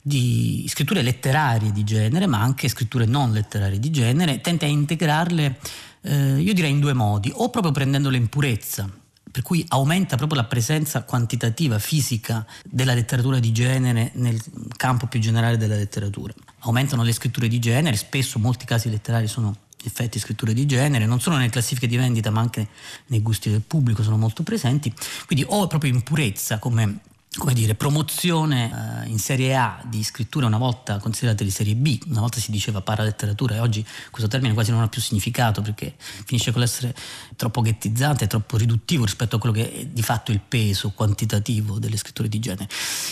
di 0.07 0.67
scritture 0.69 1.01
letterarie 1.01 1.73
di 1.73 1.83
genere, 1.83 2.27
ma 2.27 2.43
anche 2.43 2.69
scritture 2.69 3.07
non 3.07 3.33
letterarie 3.33 3.79
di 3.79 3.91
genere, 3.91 4.43
tende 4.43 4.67
a 4.67 4.69
integrarle 4.69 5.57
eh, 6.05 6.39
io 6.39 6.55
direi 6.55 6.71
in 6.71 6.81
due 6.81 6.93
modi, 6.93 7.33
o 7.35 7.49
proprio 7.51 7.73
prendendole 7.73 8.17
in 8.17 8.29
purezza, 8.29 8.89
per 9.31 9.43
cui 9.43 9.65
aumenta 9.69 10.17
proprio 10.17 10.41
la 10.41 10.47
presenza 10.47 11.03
quantitativa, 11.03 11.79
fisica 11.79 12.47
della 12.65 12.95
letteratura 12.95 13.39
di 13.39 13.53
genere 13.53 14.13
nel 14.15 14.41
campo 14.77 15.07
più 15.07 15.19
generale 15.19 15.57
della 15.57 15.77
letteratura. 15.77 16.33
Aumentano 16.61 17.03
le 17.03 17.13
scritture 17.13 17.49
di 17.49 17.59
genere, 17.59 17.97
spesso 17.97 18.39
molti 18.39 18.65
casi 18.65 18.91
letterari 18.91 19.27
sono 19.27 19.57
effetti 19.83 20.19
scritture 20.19 20.55
di 20.55 20.67
genere, 20.67 21.07
non 21.07 21.21
solo 21.21 21.37
nelle 21.37 21.51
classifiche 21.51 21.87
di 21.87 21.97
vendita 21.97 22.31
ma 22.31 22.41
anche 22.41 22.69
nei 23.07 23.21
gusti 23.21 23.51
del 23.51 23.61
pubblico 23.61 24.03
sono 24.03 24.17
molto 24.17 24.43
presenti, 24.43 24.93
quindi 25.27 25.45
o 25.49 25.67
proprio 25.67 25.93
in 25.93 26.03
purezza 26.03 26.59
come 26.59 27.01
come 27.37 27.53
dire, 27.53 27.75
promozione 27.75 29.05
eh, 29.05 29.09
in 29.09 29.19
serie 29.19 29.57
A 29.57 29.81
di 29.85 30.03
scritture 30.03 30.47
una 30.47 30.59
volta 30.59 30.99
considerate 30.99 31.45
di 31.45 31.51
serie 31.51 31.75
B, 31.75 31.99
una 32.09 32.21
volta 32.21 32.39
si 32.39 32.51
diceva 32.51 32.81
paraletteratura 32.81 33.57
e 33.57 33.59
oggi 33.59 33.85
questo 34.11 34.29
termine 34.29 34.55
quasi 34.55 34.71
non 34.71 34.83
ha 34.83 34.89
più 34.89 35.01
significato 35.01 35.61
perché 35.61 35.95
finisce 35.99 36.53
con 36.53 36.61
l'essere 36.61 36.95
troppo 37.37 37.61
ghettizzante, 37.61 38.27
troppo 38.27 38.57
riduttivo 38.57 39.05
rispetto 39.05 39.37
a 39.37 39.39
quello 39.39 39.55
che 39.55 39.73
è 39.73 39.87
di 39.87 40.03
fatto 40.03 40.31
il 40.31 40.41
peso 40.41 40.91
quantitativo 40.91 41.79
delle 41.79 41.97
scritture 41.97 42.29
di 42.29 42.39
genere. 42.39 42.69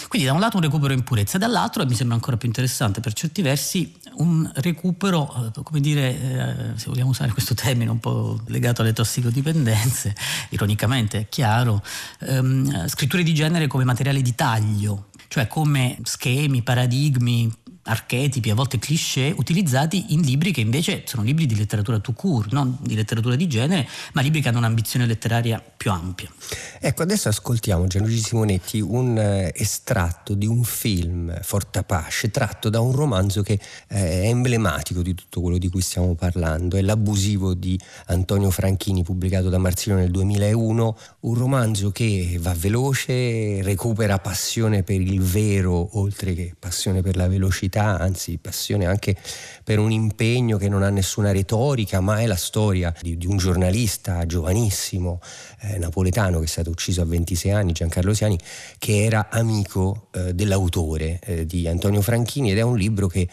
Quindi 0.08 0.26
da 0.26 0.34
un 0.34 0.40
lato 0.40 0.56
un 0.56 0.62
recupero 0.62 0.92
in 0.92 1.02
purezza, 1.02 1.38
dall'altro, 1.38 1.82
e 1.82 1.86
mi 1.86 1.94
sembra 1.94 2.14
ancora 2.14 2.36
più 2.36 2.48
interessante 2.48 3.00
per 3.00 3.12
certi 3.14 3.42
versi, 3.42 3.94
un 4.14 4.50
recupero, 4.56 5.52
eh, 5.56 5.62
come 5.62 5.80
dire, 5.80 6.72
eh, 6.74 6.78
se 6.78 6.86
vogliamo 6.88 7.10
usare 7.10 7.32
questo 7.32 7.54
termine 7.54 7.90
un 7.90 8.00
po' 8.00 8.40
legato 8.46 8.82
alle 8.82 8.92
tossicodipendenze, 8.92 10.14
ironicamente 10.50 11.20
è 11.20 11.28
chiaro, 11.28 11.82
ehm, 12.20 12.86
scritture 12.88 13.22
di 13.22 13.34
genere 13.34 13.66
come 13.66 13.84
materiale 13.84 14.11
di 14.20 14.34
taglio, 14.34 15.06
cioè 15.28 15.46
come 15.46 15.96
schemi, 16.02 16.62
paradigmi, 16.62 17.50
archetipi, 17.84 18.50
a 18.50 18.54
volte 18.54 18.78
cliché, 18.78 19.34
utilizzati 19.36 20.12
in 20.12 20.20
libri 20.20 20.52
che 20.52 20.60
invece 20.60 21.02
sono 21.06 21.22
libri 21.22 21.46
di 21.46 21.56
letteratura 21.56 21.98
tout 21.98 22.16
court, 22.16 22.52
non 22.52 22.76
di 22.80 22.94
letteratura 22.94 23.34
di 23.34 23.48
genere, 23.48 23.88
ma 24.12 24.20
libri 24.20 24.40
che 24.40 24.48
hanno 24.48 24.58
un'ambizione 24.58 25.06
letteraria 25.06 25.62
più 25.76 25.90
ampia. 25.90 26.30
Ecco, 26.78 27.02
adesso 27.02 27.28
ascoltiamo 27.28 27.86
Gianluigi 27.86 28.20
Simonetti 28.20 28.80
un 28.80 29.18
eh, 29.18 29.52
estratto 29.54 30.34
di 30.34 30.46
un 30.46 30.62
film, 30.62 31.36
Fortapace, 31.42 32.30
tratto 32.30 32.68
da 32.68 32.80
un 32.80 32.92
romanzo 32.92 33.42
che 33.42 33.54
eh, 33.88 34.22
è 34.22 34.26
emblematico 34.26 35.02
di 35.02 35.14
tutto 35.14 35.40
quello 35.40 35.58
di 35.58 35.68
cui 35.68 35.80
stiamo 35.80 36.14
parlando, 36.14 36.76
è 36.76 36.82
L'abusivo 36.82 37.54
di 37.54 37.78
Antonio 38.06 38.50
Franchini, 38.50 39.02
pubblicato 39.02 39.48
da 39.48 39.58
Marsilio 39.58 39.98
nel 39.98 40.10
2001, 40.10 40.96
un 41.20 41.34
romanzo 41.34 41.90
che 41.90 42.38
va 42.40 42.54
veloce, 42.54 43.62
recupera 43.62 44.18
passione 44.18 44.82
per 44.82 45.00
il 45.00 45.20
vero, 45.20 45.98
oltre 45.98 46.34
che 46.34 46.54
passione 46.58 47.02
per 47.02 47.16
la 47.16 47.28
velocità, 47.28 47.71
curiosità, 47.72 47.98
anzi 47.98 48.38
passione 48.38 48.86
anche 48.86 49.16
per 49.64 49.78
un 49.78 49.90
impegno 49.90 50.58
che 50.58 50.68
non 50.68 50.82
ha 50.82 50.90
nessuna 50.90 51.32
retorica, 51.32 52.00
ma 52.00 52.20
è 52.20 52.26
la 52.26 52.36
storia 52.36 52.94
di, 53.00 53.16
di 53.16 53.26
un 53.26 53.38
giornalista 53.38 54.26
giovanissimo 54.26 55.20
eh, 55.60 55.78
napoletano 55.78 56.38
che 56.38 56.44
è 56.44 56.48
stato 56.48 56.70
ucciso 56.70 57.00
a 57.00 57.04
26 57.04 57.50
anni, 57.50 57.72
Giancarlo 57.72 58.12
Siani, 58.12 58.38
che 58.78 59.04
era 59.04 59.28
amico 59.30 60.08
eh, 60.12 60.34
dell'autore 60.34 61.18
eh, 61.22 61.46
di 61.46 61.66
Antonio 61.66 62.02
Franchini 62.02 62.50
ed 62.50 62.58
è 62.58 62.62
un 62.62 62.76
libro 62.76 63.06
che 63.06 63.26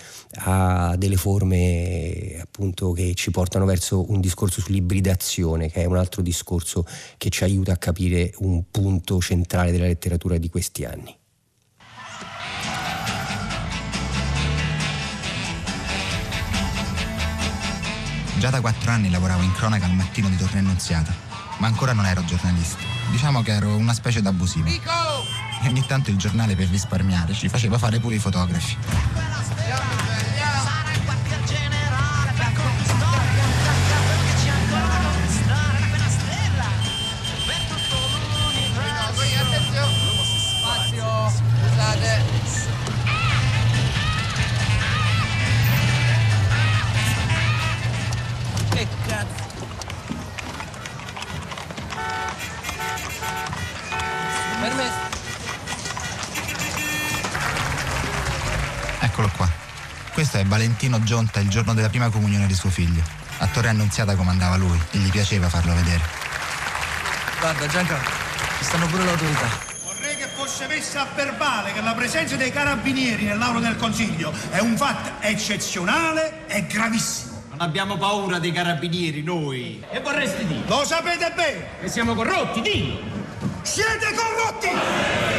ha 0.46 0.96
delle 0.98 1.18
forme 1.18 2.38
appunto 2.42 2.92
che 2.92 3.14
ci 3.16 3.32
portano 3.32 3.66
verso 3.66 4.10
un 4.10 4.22
discorso 4.22 4.62
sull'ibridazione, 4.62 5.70
che 5.70 5.82
è 5.82 5.86
un 5.86 5.98
altro 5.98 6.22
discorso 6.22 6.86
che 7.18 7.30
ci 7.30 7.44
aiuta 7.44 7.74
a 7.74 7.78
capire 7.78 8.32
un 8.38 8.64
punto 8.72 9.20
centrale 9.20 9.72
della 9.72 9.86
letteratura 9.86 10.38
di 10.38 10.50
questi 10.50 10.86
anni. 10.86 11.19
Già 18.40 18.50
da 18.50 18.62
quattro 18.62 18.92
anni 18.92 19.10
lavoravo 19.10 19.42
in 19.42 19.52
cronaca 19.52 19.84
al 19.84 19.94
mattino 19.94 20.30
di 20.30 20.38
Torre 20.38 20.60
Annunziata, 20.60 21.14
ma 21.58 21.68
ancora 21.68 21.92
non 21.92 22.06
ero 22.06 22.24
giornalista. 22.24 22.82
Diciamo 23.12 23.42
che 23.42 23.52
ero 23.52 23.76
una 23.76 23.94
specie 23.94 24.22
d'abusivo. 24.22 24.70
E 24.70 25.68
ogni 25.68 25.86
tanto 25.86 26.10
il 26.10 26.16
giornale 26.16 26.56
per 26.56 26.70
risparmiare 26.70 27.34
ci 27.34 27.50
faceva 27.50 27.78
fare 27.78 28.00
pure 28.00 28.16
i 28.16 28.20
fotografi. 28.20 28.78
Eccolo 59.20 59.36
qua. 59.36 59.50
Questo 60.14 60.38
è 60.38 60.46
Valentino 60.46 61.04
Gionta 61.04 61.42
il 61.42 61.50
giorno 61.50 61.74
della 61.74 61.90
prima 61.90 62.10
comunione 62.10 62.48
di 62.48 62.54
suo 62.54 62.70
figlio. 62.70 63.04
A 63.40 63.48
Torre 63.48 63.68
Annunziata 63.68 64.16
comandava 64.16 64.56
lui 64.56 64.80
e 64.92 64.98
gli 64.98 65.10
piaceva 65.10 65.50
farlo 65.50 65.74
vedere. 65.76 66.00
Guarda 67.42 67.68
Gianca, 67.68 68.00
ci 68.58 68.64
stanno 68.64 68.86
pure 68.86 69.04
le 69.04 69.10
autorità. 69.10 69.48
Vorrei 69.84 70.16
che 70.16 70.28
fosse 70.34 70.68
messa 70.68 71.02
a 71.02 71.08
verbale 71.14 71.74
che 71.74 71.82
la 71.82 71.94
presenza 71.96 72.38
dei 72.38 72.50
carabinieri 72.50 73.26
nell'aula 73.26 73.60
del 73.60 73.76
consiglio 73.76 74.32
è 74.52 74.60
un 74.60 74.78
fatto 74.78 75.12
eccezionale 75.20 76.48
e 76.48 76.66
gravissimo. 76.68 77.44
Non 77.50 77.60
abbiamo 77.60 77.98
paura 77.98 78.40
dei 78.40 78.54
carabinieri 78.54 79.22
noi. 79.22 79.84
E 79.92 80.00
vorresti 80.00 80.48
dire? 80.48 80.64
Lo 80.66 80.86
sapete 80.86 81.34
bene! 81.36 81.68
Che 81.82 81.90
siamo 81.90 82.16
corrotti, 82.16 82.62
dillo! 82.62 83.02
Siete 83.64 84.14
corrotti! 84.14 85.39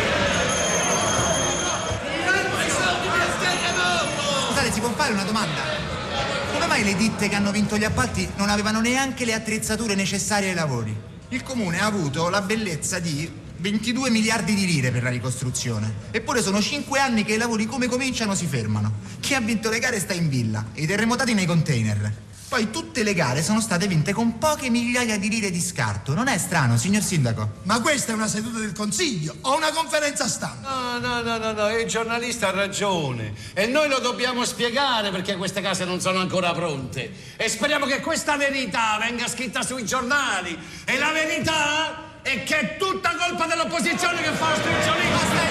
Può 4.80 4.94
fare 4.94 5.12
una 5.12 5.24
domanda? 5.24 5.60
Come 6.54 6.66
mai 6.66 6.82
le 6.82 6.96
ditte 6.96 7.28
che 7.28 7.34
hanno 7.34 7.50
vinto 7.50 7.76
gli 7.76 7.84
appalti 7.84 8.26
non 8.36 8.48
avevano 8.48 8.80
neanche 8.80 9.26
le 9.26 9.34
attrezzature 9.34 9.94
necessarie 9.94 10.48
ai 10.48 10.54
lavori? 10.54 10.98
Il 11.28 11.42
comune 11.42 11.80
ha 11.80 11.84
avuto 11.84 12.30
la 12.30 12.40
bellezza 12.40 12.98
di 12.98 13.30
22 13.58 14.08
miliardi 14.08 14.54
di 14.54 14.64
lire 14.64 14.90
per 14.90 15.02
la 15.02 15.10
ricostruzione. 15.10 15.92
Eppure 16.10 16.40
sono 16.40 16.62
5 16.62 16.98
anni 16.98 17.24
che 17.24 17.34
i 17.34 17.36
lavori 17.36 17.66
come 17.66 17.88
cominciano 17.88 18.34
si 18.34 18.46
fermano. 18.46 18.94
Chi 19.20 19.34
ha 19.34 19.40
vinto 19.40 19.68
le 19.68 19.80
gare 19.80 20.00
sta 20.00 20.14
in 20.14 20.30
villa, 20.30 20.64
i 20.72 20.86
terremotati 20.86 21.34
nei 21.34 21.44
container. 21.44 22.12
Poi 22.50 22.68
tutte 22.72 23.04
le 23.04 23.14
gare 23.14 23.44
sono 23.44 23.60
state 23.60 23.86
vinte 23.86 24.12
con 24.12 24.38
poche 24.38 24.70
migliaia 24.70 25.16
di 25.18 25.28
lire 25.28 25.52
di 25.52 25.60
scarto. 25.60 26.14
Non 26.14 26.26
è 26.26 26.36
strano, 26.36 26.76
signor 26.76 27.00
Sindaco? 27.00 27.48
Ma 27.62 27.80
questa 27.80 28.10
è 28.10 28.14
una 28.16 28.26
seduta 28.26 28.58
del 28.58 28.72
Consiglio 28.72 29.36
o 29.42 29.56
una 29.56 29.70
conferenza 29.70 30.26
stampa? 30.26 30.68
No, 30.68 30.98
no, 30.98 31.22
no, 31.22 31.38
no, 31.38 31.52
no, 31.52 31.78
il 31.78 31.86
giornalista 31.86 32.48
ha 32.48 32.50
ragione. 32.50 33.34
E 33.54 33.68
noi 33.68 33.88
lo 33.88 34.00
dobbiamo 34.00 34.44
spiegare 34.44 35.12
perché 35.12 35.36
queste 35.36 35.60
case 35.60 35.84
non 35.84 36.00
sono 36.00 36.18
ancora 36.18 36.52
pronte. 36.52 37.12
E 37.36 37.48
speriamo 37.48 37.86
che 37.86 38.00
questa 38.00 38.36
verità 38.36 38.98
venga 38.98 39.28
scritta 39.28 39.62
sui 39.62 39.84
giornali. 39.84 40.58
E 40.84 40.98
la 40.98 41.12
verità 41.12 42.20
è 42.22 42.42
che 42.42 42.58
è 42.58 42.76
tutta 42.78 43.14
colpa 43.14 43.46
dell'opposizione 43.46 44.22
che 44.22 44.32
fa 44.32 44.50
ostruzionismo, 44.50 45.49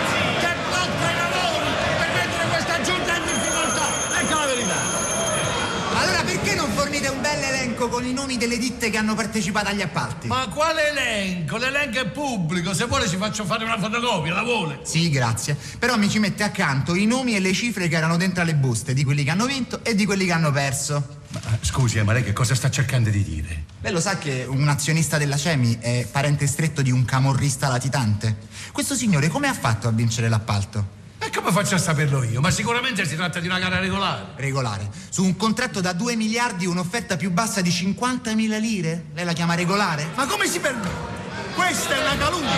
fornite 7.00 7.08
un 7.08 7.22
bel 7.22 7.41
elenco 7.41 7.88
con 7.88 8.06
i 8.06 8.13
nomi 8.13 8.38
delle 8.38 8.58
ditte 8.58 8.89
che 8.89 8.98
hanno 8.98 9.15
partecipato 9.15 9.70
agli 9.70 9.82
appalti? 9.82 10.27
Ma 10.27 10.48
quale 10.50 10.89
elenco? 10.89 11.58
L'elenco 11.58 12.00
è 12.00 12.08
pubblico. 12.10 12.74
Se 12.74 12.86
vuole 12.86 13.08
ci 13.08 13.15
faccio 13.15 13.46
fare 13.46 13.63
una 13.63 13.79
fotocopia, 13.79 14.34
la 14.34 14.44
vuole? 14.44 14.79
Sì, 14.84 15.10
grazie. 15.10 15.58
Però 15.77 15.98
mi 15.98 16.10
ci 16.10 16.20
mette 16.20 16.44
accanto 16.44 16.96
i 16.96 17.06
nomi 17.06 17.36
e 17.36 17.39
le 17.39 17.53
cifre 17.53 17.88
che 17.88 17.96
erano 17.96 18.18
dentro 18.18 18.41
alle 18.41 18.56
buste 18.56 18.94
di 18.94 19.03
quelli 19.03 19.24
che 19.24 19.29
hanno 19.29 19.46
vinto 19.46 19.84
e 19.84 19.96
di 19.96 20.06
quelli 20.06 20.25
che 20.25 20.34
hanno 20.34 20.51
perso. 20.51 21.18
Ma, 21.29 21.41
scusi, 21.62 22.00
eh, 22.00 22.03
ma 22.03 22.13
lei 22.13 22.24
che 22.24 22.34
cosa 22.34 22.56
sta 22.56 22.70
cercando 22.70 23.10
di 23.10 23.24
dire? 23.24 23.63
Lei 23.82 23.94
lo 23.94 24.01
sa 24.01 24.18
che 24.18 24.46
un 24.48 24.68
azionista 24.68 25.18
della 25.18 25.38
CEMI 25.38 25.77
è 25.79 26.08
parente 26.10 26.48
stretto 26.48 26.82
di 26.82 26.91
un 26.91 27.06
camorrista 27.06 27.70
latitante? 27.70 28.36
Questo 28.72 28.96
signore 28.96 29.29
come 29.29 29.48
ha 29.48 29.53
fatto 29.53 29.88
a 29.88 29.91
vincere 29.91 30.27
l'appalto? 30.27 30.98
E 31.22 31.30
come 31.32 31.52
faccio 31.52 31.76
a 31.76 31.78
saperlo 31.78 32.24
io? 32.24 32.40
Ma 32.40 32.50
sicuramente 32.50 33.06
si 33.06 33.16
tratta 33.16 33.40
di 33.40 33.48
una 33.48 33.60
gara 33.60 33.80
regolare. 33.80 34.28
Regolare. 34.38 34.90
Su 35.10 35.24
un 35.24 35.36
contratto 35.36 35.82
da 35.82 35.92
2 35.92 36.16
miliardi 36.16 36.66
un'offerta 36.66 37.18
più 37.18 37.30
bassa 37.30 37.60
di 37.60 37.70
50.000 37.70 38.60
lire? 38.60 39.06
Lei 39.14 39.26
la 39.26 39.34
chiama 39.34 39.54
regolare? 39.54 40.08
Ma 40.16 40.26
come 40.26 40.48
si 40.48 40.60
permette? 40.60 41.18
Questa 41.54 41.94
è 41.94 42.00
una 42.00 42.18
calunnia! 42.18 42.50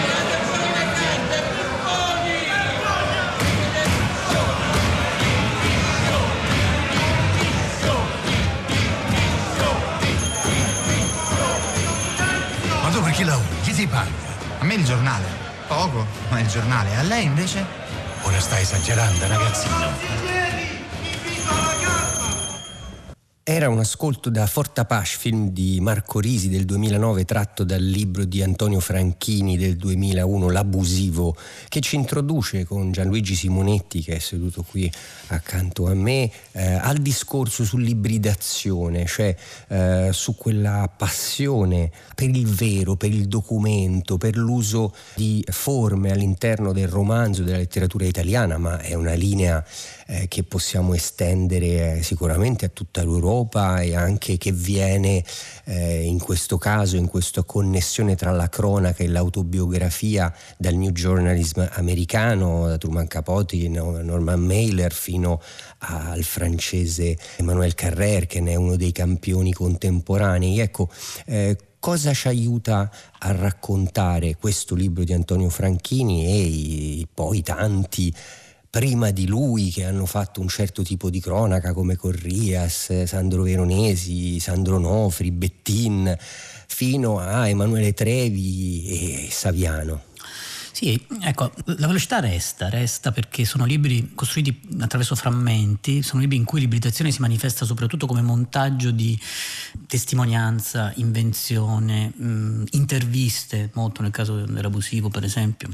Ma 12.83 12.89
tu 12.89 13.01
per 13.01 13.11
chi 13.11 13.23
lavori? 13.23 13.47
Chi 13.63 13.73
ti 13.73 13.87
paga? 13.87 14.09
A 14.59 14.63
me 14.63 14.75
il 14.75 14.85
giornale. 14.85 15.25
Poco, 15.67 16.05
ma 16.29 16.39
il 16.39 16.47
giornale. 16.47 16.95
A 16.95 17.01
lei 17.01 17.25
invece? 17.25 17.80
Ora 18.23 18.39
stai 18.39 18.61
esagerando, 18.61 19.27
ragazzino. 19.27 20.40
Era 23.53 23.67
un 23.67 23.79
ascolto 23.79 24.29
da 24.29 24.47
Fortapash, 24.47 25.17
film 25.17 25.49
di 25.49 25.81
Marco 25.81 26.21
Risi 26.21 26.47
del 26.47 26.63
2009 26.63 27.25
tratto 27.25 27.65
dal 27.65 27.83
libro 27.83 28.23
di 28.23 28.41
Antonio 28.41 28.79
Franchini 28.79 29.57
del 29.57 29.75
2001, 29.75 30.49
L'abusivo, 30.49 31.35
che 31.67 31.81
ci 31.81 31.97
introduce 31.97 32.63
con 32.63 32.93
Gianluigi 32.93 33.35
Simonetti 33.35 34.03
che 34.03 34.15
è 34.15 34.19
seduto 34.19 34.63
qui 34.63 34.89
accanto 35.27 35.87
a 35.87 35.93
me 35.93 36.31
eh, 36.53 36.63
al 36.75 36.99
discorso 36.99 37.65
sull'ibridazione, 37.65 39.05
cioè 39.05 39.35
eh, 39.67 40.11
su 40.13 40.37
quella 40.37 40.89
passione 40.95 41.91
per 42.15 42.29
il 42.29 42.47
vero, 42.47 42.95
per 42.95 43.11
il 43.11 43.27
documento, 43.27 44.17
per 44.17 44.37
l'uso 44.37 44.95
di 45.13 45.43
forme 45.49 46.11
all'interno 46.11 46.71
del 46.71 46.87
romanzo, 46.87 47.43
della 47.43 47.57
letteratura 47.57 48.05
italiana, 48.05 48.57
ma 48.57 48.79
è 48.79 48.93
una 48.93 49.13
linea 49.13 49.61
eh, 50.07 50.29
che 50.29 50.43
possiamo 50.43 50.93
estendere 50.93 51.97
eh, 51.97 52.03
sicuramente 52.03 52.63
a 52.63 52.69
tutta 52.69 53.03
l'Europa 53.03 53.39
e 53.49 53.95
anche 53.95 54.37
che 54.37 54.51
viene 54.51 55.23
eh, 55.65 56.03
in 56.03 56.19
questo 56.19 56.57
caso, 56.57 56.95
in 56.95 57.07
questa 57.07 57.43
connessione 57.43 58.15
tra 58.15 58.31
la 58.31 58.49
cronaca 58.49 59.03
e 59.03 59.07
l'autobiografia 59.07 60.33
dal 60.57 60.75
New 60.75 60.91
Journalism 60.91 61.63
americano, 61.71 62.67
da 62.67 62.77
Truman 62.77 63.07
Capote, 63.07 63.67
Norman 63.67 64.39
Mailer 64.39 64.93
fino 64.93 65.41
al 65.79 66.23
francese 66.23 67.17
Emmanuel 67.37 67.73
Carrère 67.73 68.27
che 68.27 68.39
ne 68.39 68.51
è 68.51 68.55
uno 68.55 68.75
dei 68.75 68.91
campioni 68.91 69.53
contemporanei. 69.53 70.59
Ecco, 70.59 70.89
eh, 71.25 71.57
cosa 71.81 72.13
ci 72.13 72.27
aiuta 72.27 72.91
a 73.19 73.31
raccontare 73.31 74.35
questo 74.35 74.75
libro 74.75 75.03
di 75.03 75.13
Antonio 75.13 75.49
Franchini 75.49 76.25
e 76.27 76.37
i, 76.41 77.07
poi 77.11 77.41
tanti 77.41 78.13
prima 78.71 79.11
di 79.11 79.27
lui 79.27 79.69
che 79.69 79.83
hanno 79.83 80.05
fatto 80.05 80.39
un 80.39 80.47
certo 80.47 80.81
tipo 80.81 81.09
di 81.09 81.19
cronaca 81.19 81.73
come 81.73 81.97
Corrias, 81.97 83.03
Sandro 83.03 83.43
Veronesi, 83.43 84.39
Sandro 84.39 84.79
Nofri, 84.79 85.29
Bettin, 85.31 86.15
fino 86.67 87.19
a 87.19 87.49
Emanuele 87.49 87.93
Trevi 87.93 89.25
e 89.25 89.29
Saviano. 89.29 90.03
Sì, 90.71 90.99
ecco, 91.19 91.51
la 91.65 91.85
velocità 91.85 92.21
resta, 92.21 92.69
resta 92.69 93.11
perché 93.11 93.43
sono 93.43 93.65
libri 93.65 94.13
costruiti 94.15 94.61
attraverso 94.79 95.15
frammenti, 95.15 96.01
sono 96.01 96.21
libri 96.21 96.37
in 96.37 96.45
cui 96.45 96.61
l'ibridazione 96.61 97.11
si 97.11 97.19
manifesta 97.19 97.65
soprattutto 97.65 98.07
come 98.07 98.21
montaggio 98.21 98.89
di 98.89 99.19
testimonianza, 99.85 100.93
invenzione, 100.95 102.13
mh, 102.15 102.63
interviste, 102.71 103.69
molto 103.73 104.01
nel 104.01 104.11
caso 104.11 104.45
dell'abusivo 104.45 105.09
per 105.09 105.25
esempio 105.25 105.69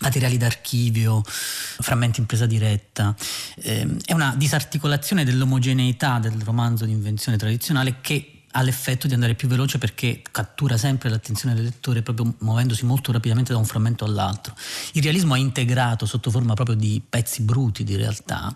materiali 0.00 0.36
d'archivio, 0.36 1.22
frammenti 1.24 2.20
in 2.20 2.26
presa 2.26 2.46
diretta. 2.46 3.14
Eh, 3.56 3.96
è 4.04 4.12
una 4.12 4.34
disarticolazione 4.36 5.24
dell'omogeneità 5.24 6.18
del 6.18 6.40
romanzo 6.42 6.84
di 6.84 6.92
invenzione 6.92 7.38
tradizionale 7.38 7.96
che 8.00 8.34
ha 8.52 8.62
l'effetto 8.62 9.06
di 9.06 9.14
andare 9.14 9.34
più 9.34 9.46
veloce 9.46 9.78
perché 9.78 10.22
cattura 10.28 10.76
sempre 10.76 11.08
l'attenzione 11.08 11.54
del 11.54 11.64
lettore 11.64 12.02
proprio 12.02 12.34
muovendosi 12.38 12.84
molto 12.84 13.12
rapidamente 13.12 13.52
da 13.52 13.58
un 13.58 13.64
frammento 13.64 14.04
all'altro. 14.04 14.54
Il 14.92 15.02
realismo 15.02 15.34
è 15.34 15.38
integrato 15.38 16.06
sotto 16.06 16.30
forma 16.30 16.54
proprio 16.54 16.74
di 16.74 17.00
pezzi 17.06 17.42
bruti 17.42 17.84
di 17.84 17.94
realtà, 17.94 18.54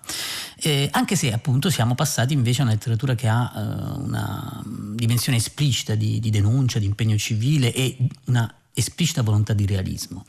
eh, 0.57 0.88
anche 0.90 1.14
se 1.14 1.33
appunto 1.33 1.70
siamo 1.70 1.94
passati 1.94 2.33
invece 2.33 2.62
a 2.62 2.64
una 2.64 2.72
letteratura 2.72 3.14
che 3.14 3.28
ha 3.28 3.52
eh, 3.54 3.61
una 4.00 4.62
dimensione 4.64 5.38
esplicita 5.38 5.94
di, 5.94 6.18
di 6.18 6.30
denuncia, 6.30 6.80
di 6.80 6.87
impegno 6.87 7.16
civile 7.16 7.72
e 7.72 7.96
una 8.24 8.52
esplicita 8.72 9.22
volontà 9.22 9.52
di 9.52 9.66
realismo 9.66 10.24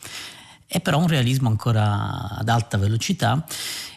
è 0.75 0.81
però 0.81 0.97
un 0.99 1.07
realismo 1.07 1.47
ancora 1.47 2.37
ad 2.37 2.49
alta 2.49 2.77
velocità 2.77 3.45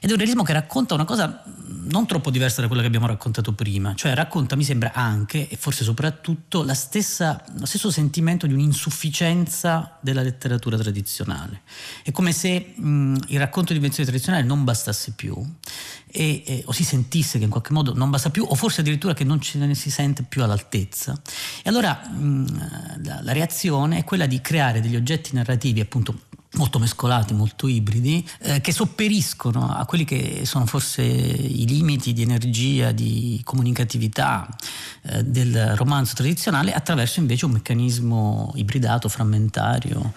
ed 0.00 0.08
è 0.08 0.12
un 0.12 0.18
realismo 0.18 0.44
che 0.44 0.52
racconta 0.52 0.94
una 0.94 1.04
cosa 1.04 1.42
non 1.90 2.06
troppo 2.06 2.30
diversa 2.30 2.60
da 2.60 2.68
quella 2.68 2.82
che 2.82 2.86
abbiamo 2.86 3.08
raccontato 3.08 3.52
prima, 3.52 3.94
cioè 3.96 4.14
racconta, 4.14 4.54
mi 4.54 4.62
sembra, 4.62 4.92
anche 4.92 5.48
e 5.48 5.56
forse 5.56 5.82
soprattutto 5.82 6.64
stessa, 6.74 7.42
lo 7.58 7.66
stesso 7.66 7.90
sentimento 7.90 8.46
di 8.46 8.52
un'insufficienza 8.52 9.98
della 10.00 10.22
letteratura 10.22 10.76
tradizionale. 10.76 11.62
È 12.04 12.12
come 12.12 12.30
se 12.30 12.74
mh, 12.76 13.16
il 13.28 13.38
racconto 13.40 13.70
di 13.70 13.76
invenzione 13.76 14.08
tradizionale 14.08 14.46
non 14.46 14.62
bastasse 14.62 15.14
più 15.16 15.34
e, 16.06 16.42
e, 16.46 16.62
o 16.64 16.72
si 16.72 16.84
sentisse 16.84 17.38
che 17.38 17.44
in 17.44 17.50
qualche 17.50 17.72
modo 17.72 17.92
non 17.92 18.08
basta 18.10 18.30
più 18.30 18.44
o 18.48 18.54
forse 18.54 18.82
addirittura 18.82 19.14
che 19.14 19.24
non 19.24 19.40
ce 19.40 19.58
ne 19.58 19.74
si 19.74 19.90
sente 19.90 20.22
più 20.22 20.44
all'altezza. 20.44 21.20
E 21.64 21.68
allora 21.68 21.94
mh, 22.06 23.02
la, 23.02 23.20
la 23.22 23.32
reazione 23.32 23.98
è 23.98 24.04
quella 24.04 24.26
di 24.26 24.40
creare 24.40 24.80
degli 24.80 24.94
oggetti 24.94 25.34
narrativi 25.34 25.80
appunto 25.80 26.26
molto 26.52 26.78
mescolati, 26.78 27.34
molto 27.34 27.68
ibridi, 27.68 28.26
eh, 28.40 28.61
che 28.61 28.72
sopperiscono 28.72 29.70
a 29.70 29.84
quelli 29.84 30.04
che 30.04 30.42
sono 30.44 30.64
forse 30.66 31.02
i 31.02 31.66
limiti 31.66 32.12
di 32.12 32.22
energia, 32.22 32.90
di 32.90 33.40
comunicatività 33.44 34.48
eh, 35.02 35.24
del 35.24 35.76
romanzo 35.76 36.14
tradizionale 36.14 36.72
attraverso 36.72 37.20
invece 37.20 37.44
un 37.44 37.52
meccanismo 37.52 38.52
ibridato, 38.54 39.08
frammentario, 39.08 40.12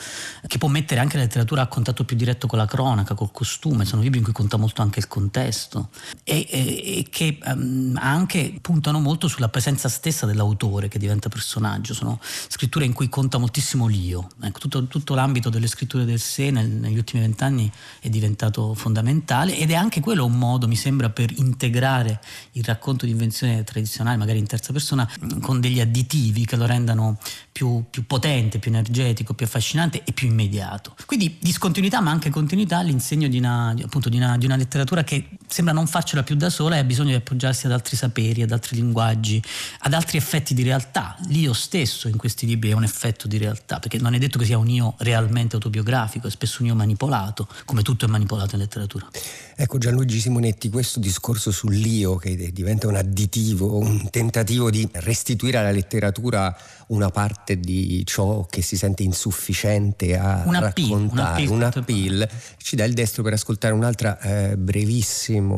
che 0.47 0.57
può 0.57 0.69
mettere 0.69 1.01
anche 1.01 1.17
la 1.17 1.23
letteratura 1.23 1.63
a 1.63 1.67
contatto 1.67 2.05
più 2.05 2.15
diretto 2.15 2.47
con 2.47 2.57
la 2.57 2.65
cronaca, 2.65 3.13
col 3.13 3.31
costume, 3.31 3.85
sono 3.85 4.01
libri 4.01 4.19
in 4.19 4.23
cui 4.23 4.33
conta 4.33 4.57
molto 4.57 4.81
anche 4.81 4.99
il 4.99 5.07
contesto 5.07 5.89
e, 6.23 6.47
e, 6.49 6.99
e 6.99 7.07
che 7.09 7.39
um, 7.45 7.97
anche 7.99 8.57
puntano 8.61 8.99
molto 8.99 9.27
sulla 9.27 9.49
presenza 9.49 9.89
stessa 9.89 10.25
dell'autore 10.25 10.87
che 10.87 10.97
diventa 10.97 11.27
personaggio, 11.27 11.93
sono 11.93 12.19
scritture 12.21 12.85
in 12.85 12.93
cui 12.93 13.09
conta 13.09 13.37
moltissimo 13.37 13.87
l'io, 13.87 14.29
ecco, 14.41 14.59
tutto, 14.59 14.87
tutto 14.87 15.13
l'ambito 15.13 15.49
delle 15.49 15.67
scritture 15.67 16.05
del 16.05 16.19
sé 16.21 16.51
nel, 16.51 16.69
negli 16.69 16.97
ultimi 16.97 17.21
vent'anni 17.21 17.69
è 17.99 18.09
diventato 18.09 18.73
fondamentale 18.73 19.57
ed 19.57 19.71
è 19.71 19.75
anche 19.75 19.99
quello 19.99 20.25
un 20.25 20.37
modo, 20.37 20.67
mi 20.67 20.75
sembra, 20.75 21.09
per 21.09 21.31
integrare 21.35 22.21
il 22.53 22.63
racconto 22.63 23.05
di 23.05 23.11
invenzione 23.11 23.63
tradizionale, 23.63 24.17
magari 24.17 24.39
in 24.39 24.47
terza 24.47 24.71
persona, 24.71 25.09
con 25.41 25.59
degli 25.59 25.79
additivi 25.79 26.45
che 26.45 26.55
lo 26.55 26.65
rendano 26.65 27.17
più, 27.51 27.83
più 27.89 28.05
potente, 28.05 28.59
più 28.59 28.71
energetico, 28.71 29.33
più 29.33 29.45
affascinante 29.45 30.03
e 30.03 30.13
più 30.13 30.27
immediato. 30.27 30.95
Quindi 31.05 31.37
discontinuità 31.39 31.99
ma 32.01 32.11
anche 32.11 32.29
continuità 32.29 32.77
all'insegno 32.77 33.27
di 33.27 33.37
una, 33.37 33.69
appunto, 33.83 34.09
di 34.09 34.17
una, 34.17 34.37
di 34.37 34.45
una 34.45 34.55
letteratura 34.55 35.03
che 35.03 35.29
sembra 35.47 35.73
non 35.73 35.87
farcela 35.87 36.23
più 36.23 36.35
da 36.35 36.49
sola 36.49 36.75
e 36.75 36.79
ha 36.79 36.83
bisogno 36.83 37.09
di 37.09 37.15
appoggiarsi 37.15 37.65
ad 37.65 37.71
altri 37.71 37.97
saperi, 37.97 38.41
ad 38.41 38.51
altri 38.51 38.75
linguaggi, 38.75 39.41
ad 39.79 39.93
altri 39.93 40.17
effetti 40.17 40.53
di 40.53 40.63
realtà. 40.63 41.17
L'io 41.27 41.53
stesso 41.53 42.07
in 42.07 42.17
questi 42.17 42.45
libri 42.45 42.69
è 42.69 42.73
un 42.73 42.83
effetto 42.83 43.27
di 43.27 43.37
realtà, 43.37 43.79
perché 43.79 43.97
non 43.97 44.13
è 44.13 44.17
detto 44.17 44.37
che 44.37 44.45
sia 44.45 44.57
un 44.57 44.69
io 44.69 44.95
realmente 44.99 45.55
autobiografico, 45.55 46.10
è 46.19 46.29
spesso 46.31 46.63
un 46.63 46.75
manipolato, 46.75 47.47
come 47.65 47.81
tutto 47.83 48.05
è 48.05 48.07
manipolato 48.07 48.55
in 48.55 48.61
letteratura. 48.61 49.07
Ecco 49.55 49.77
Gianluigi 49.77 50.19
Simonetti, 50.19 50.69
questo 50.69 50.99
discorso 50.99 51.51
sull'io 51.51 52.15
che 52.15 52.51
diventa 52.51 52.87
un 52.87 52.95
additivo, 52.95 53.77
un 53.77 54.09
tentativo 54.09 54.69
di 54.69 54.87
restituire 54.93 55.57
alla 55.57 55.71
letteratura 55.71 56.55
una 56.91 57.09
parte 57.09 57.59
di 57.59 58.03
ciò 58.05 58.45
che 58.45 58.61
si 58.61 58.77
sente 58.77 59.03
insufficiente 59.03 60.17
a 60.17 60.43
un 60.45 60.59
raccontare, 60.59 61.47
un 61.47 61.63
appeal, 61.63 62.29
ci 62.57 62.75
dà 62.75 62.83
il 62.83 62.93
destro 62.93 63.23
per 63.23 63.33
ascoltare 63.33 63.73
un'altra 63.73 64.19
eh, 64.19 64.57
brevissima 64.57 65.55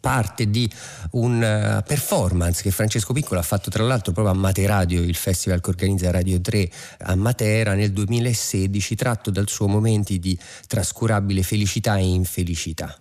parte 0.00 0.48
di 0.48 0.70
un 1.12 1.34
uh, 1.36 1.82
performance 1.86 2.62
che 2.62 2.70
Francesco 2.70 3.12
Piccolo 3.12 3.40
ha 3.40 3.42
fatto 3.42 3.70
tra 3.70 3.82
l'altro 3.82 4.12
proprio 4.12 4.34
a 4.34 4.36
Materadio, 4.36 5.02
il 5.02 5.16
festival 5.16 5.60
che 5.60 5.70
organizza 5.70 6.10
Radio 6.10 6.40
3 6.40 6.70
a 7.00 7.14
Matera 7.16 7.74
nel 7.74 7.92
2016, 7.92 8.94
tratto 8.94 9.30
dal 9.30 9.48
suo 9.48 9.66
Momenti 9.66 10.18
di 10.18 10.38
trascurabile 10.66 11.42
felicità 11.42 11.96
e 11.96 12.04
infelicità 12.04 12.98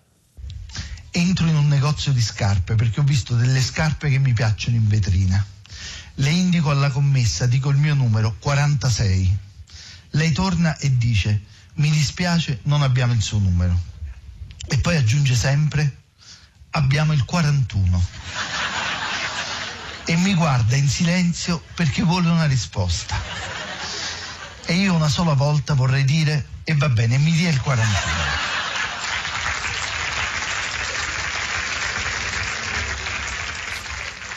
entro 1.12 1.48
in 1.48 1.56
un 1.56 1.70
negozio 1.70 2.12
di 2.12 2.20
scarpe 2.20 2.76
perché 2.76 3.00
ho 3.00 3.04
visto 3.04 3.36
delle 3.36 3.62
scarpe 3.62 4.10
che 4.10 4.20
mi 4.20 4.34
piacciono 4.34 4.76
in 4.76 4.86
vetrina. 4.86 5.46
Le 6.16 6.30
indico 6.30 6.70
alla 6.70 6.90
commessa, 6.90 7.46
dico 7.46 7.70
il 7.70 7.78
mio 7.78 7.94
numero 7.94 8.36
46. 8.40 9.38
Lei 10.12 10.32
torna 10.32 10.78
e 10.78 10.98
dice 10.98 11.42
mi 11.76 11.90
dispiace, 11.90 12.60
non 12.64 12.82
abbiamo 12.82 13.14
il 13.14 13.22
suo 13.22 13.40
numero. 13.40 13.78
E 14.68 14.78
poi 14.80 14.96
aggiunge 14.96 15.36
sempre 15.36 16.04
abbiamo 16.72 17.14
il 17.14 17.26
41. 17.26 18.06
E 20.06 20.16
mi 20.18 20.34
guarda 20.36 20.76
in 20.76 20.88
silenzio 20.88 21.64
perché 21.74 22.04
vuole 22.04 22.30
una 22.30 22.46
risposta. 22.46 23.20
E 24.66 24.74
io 24.74 24.94
una 24.94 25.10
sola 25.10 25.34
volta 25.34 25.74
vorrei 25.74 26.06
dire 26.06 26.48
e 26.64 26.76
va 26.76 26.90
bene, 26.90 27.18
mi 27.18 27.32
dia 27.32 27.50
il 27.50 27.60
41. 27.60 28.45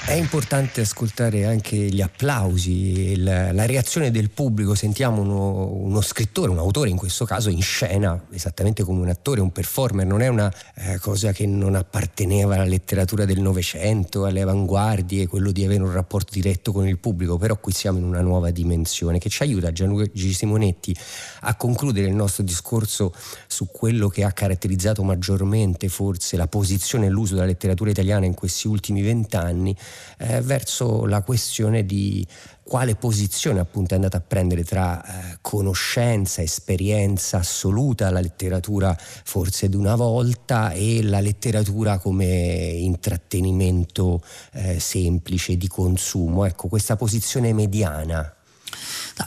È 0.08 0.14
importante 0.14 0.80
ascoltare 0.80 1.44
anche 1.44 1.76
gli 1.76 2.00
applausi, 2.00 3.16
la, 3.16 3.52
la 3.52 3.66
reazione 3.66 4.10
del 4.10 4.30
pubblico. 4.30 4.74
Sentiamo 4.74 5.20
uno, 5.20 5.66
uno, 5.66 6.00
scrittore, 6.00 6.50
un 6.50 6.56
autore 6.56 6.88
in 6.88 6.96
questo 6.96 7.26
caso, 7.26 7.50
in 7.50 7.60
scena, 7.60 8.18
esattamente 8.30 8.84
come 8.84 9.02
un 9.02 9.10
attore, 9.10 9.42
un 9.42 9.52
performer. 9.52 10.06
Non 10.06 10.22
è 10.22 10.28
una 10.28 10.50
eh, 10.76 10.98
cosa 10.98 11.32
che 11.32 11.44
non 11.44 11.74
apparteneva 11.74 12.54
alla 12.54 12.64
letteratura 12.64 13.26
del 13.26 13.40
Novecento, 13.40 14.24
alle 14.24 14.40
avanguardie, 14.40 15.26
quello 15.26 15.52
di 15.52 15.62
avere 15.62 15.82
un 15.82 15.92
rapporto 15.92 16.32
diretto 16.32 16.72
con 16.72 16.88
il 16.88 16.96
pubblico. 16.96 17.36
Però 17.36 17.58
qui 17.58 17.72
siamo 17.72 17.98
in 17.98 18.04
una 18.04 18.22
nuova 18.22 18.50
dimensione 18.50 19.18
che 19.18 19.28
ci 19.28 19.42
aiuta, 19.42 19.72
Gianluigi 19.72 20.32
Simonetti, 20.32 20.96
a 21.40 21.54
concludere 21.54 22.06
il 22.06 22.14
nostro 22.14 22.44
discorso 22.44 23.12
su 23.46 23.66
quello 23.66 24.08
che 24.08 24.24
ha 24.24 24.32
caratterizzato 24.32 25.02
maggiormente 25.02 25.90
forse 25.90 26.38
la 26.38 26.46
posizione 26.46 27.06
e 27.06 27.10
l'uso 27.10 27.34
della 27.34 27.46
letteratura 27.46 27.90
italiana 27.90 28.24
in 28.24 28.32
questi 28.32 28.68
ultimi 28.68 29.02
vent'anni 29.02 29.76
eh, 30.18 30.40
verso 30.40 31.06
la 31.06 31.22
questione 31.22 31.84
di 31.84 32.26
quale 32.62 32.96
posizione 32.96 33.60
appunto 33.60 33.92
è 33.92 33.96
andata 33.96 34.18
a 34.18 34.20
prendere 34.20 34.62
tra 34.62 35.02
eh, 35.02 35.38
conoscenza, 35.40 36.42
esperienza 36.42 37.38
assoluta, 37.38 38.10
la 38.10 38.20
letteratura 38.20 38.94
forse 38.98 39.70
di 39.70 39.76
una 39.76 39.94
volta 39.94 40.72
e 40.72 41.02
la 41.02 41.20
letteratura 41.20 41.98
come 41.98 42.26
intrattenimento 42.26 44.22
eh, 44.52 44.78
semplice 44.78 45.56
di 45.56 45.66
consumo. 45.66 46.44
Ecco, 46.44 46.68
questa 46.68 46.96
posizione 46.96 47.54
mediana 47.54 48.32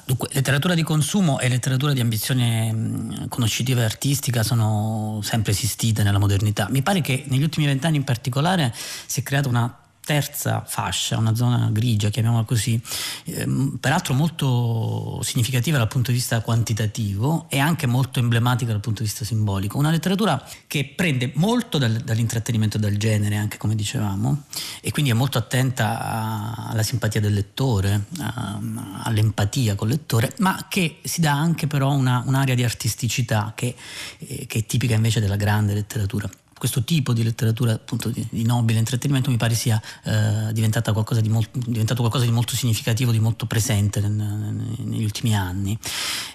dunque, 0.05 0.29
letteratura 0.31 0.73
di 0.73 0.83
consumo 0.83 1.39
e 1.39 1.49
letteratura 1.49 1.93
di 1.93 1.99
ambizione 1.99 3.25
conoscitiva 3.29 3.81
e 3.81 3.85
artistica 3.85 4.43
sono 4.43 5.19
sempre 5.23 5.51
esistite 5.51 6.03
nella 6.03 6.19
modernità. 6.19 6.67
Mi 6.69 6.81
pare 6.81 7.01
che 7.01 7.25
negli 7.27 7.43
ultimi 7.43 7.65
vent'anni 7.65 7.97
in 7.97 8.03
particolare 8.03 8.73
si 9.05 9.19
è 9.19 9.23
creata 9.23 9.49
una 9.49 9.80
terza 10.03 10.63
fascia, 10.65 11.17
una 11.17 11.35
zona 11.35 11.69
grigia, 11.71 12.09
chiamiamola 12.09 12.43
così, 12.43 12.81
ehm, 13.25 13.77
peraltro 13.79 14.13
molto 14.13 15.21
significativa 15.23 15.77
dal 15.77 15.87
punto 15.87 16.11
di 16.11 16.17
vista 16.17 16.41
quantitativo 16.41 17.45
e 17.49 17.59
anche 17.59 17.87
molto 17.87 18.19
emblematica 18.19 18.71
dal 18.71 18.81
punto 18.81 19.03
di 19.03 19.07
vista 19.07 19.23
simbolico. 19.23 19.77
Una 19.77 19.91
letteratura 19.91 20.43
che 20.67 20.91
prende 20.95 21.31
molto 21.35 21.77
dal, 21.77 21.93
dall'intrattenimento 21.97 22.77
del 22.77 22.97
genere, 22.97 23.35
anche 23.35 23.57
come 23.57 23.75
dicevamo, 23.75 24.43
e 24.81 24.91
quindi 24.91 25.11
è 25.11 25.13
molto 25.13 25.37
attenta 25.37 25.99
a, 26.01 26.67
alla 26.69 26.83
simpatia 26.83 27.21
del 27.21 27.33
lettore, 27.33 28.05
a, 28.19 28.59
all'empatia 29.03 29.75
col 29.75 29.89
lettore, 29.89 30.33
ma 30.39 30.65
che 30.67 30.99
si 31.03 31.21
dà 31.21 31.33
anche 31.33 31.67
però 31.67 31.91
una, 31.91 32.23
un'area 32.25 32.55
di 32.55 32.63
artisticità 32.63 33.53
che, 33.55 33.75
eh, 34.17 34.45
che 34.47 34.59
è 34.59 34.65
tipica 34.65 34.95
invece 34.95 35.19
della 35.19 35.35
grande 35.35 35.73
letteratura 35.73 36.29
questo 36.61 36.83
tipo 36.83 37.11
di 37.11 37.23
letteratura 37.23 37.73
appunto 37.73 38.09
di, 38.09 38.23
di 38.29 38.43
nobile 38.43 38.77
intrattenimento 38.77 39.31
mi 39.31 39.37
pare 39.37 39.55
sia 39.55 39.81
eh, 40.03 40.53
qualcosa 40.93 41.19
di 41.19 41.27
molto, 41.27 41.57
diventato 41.57 42.01
qualcosa 42.01 42.25
di 42.25 42.31
molto 42.31 42.55
significativo, 42.55 43.11
di 43.11 43.19
molto 43.19 43.47
presente 43.47 43.99
nel, 43.99 44.11
negli 44.11 45.03
ultimi 45.03 45.35
anni 45.35 45.75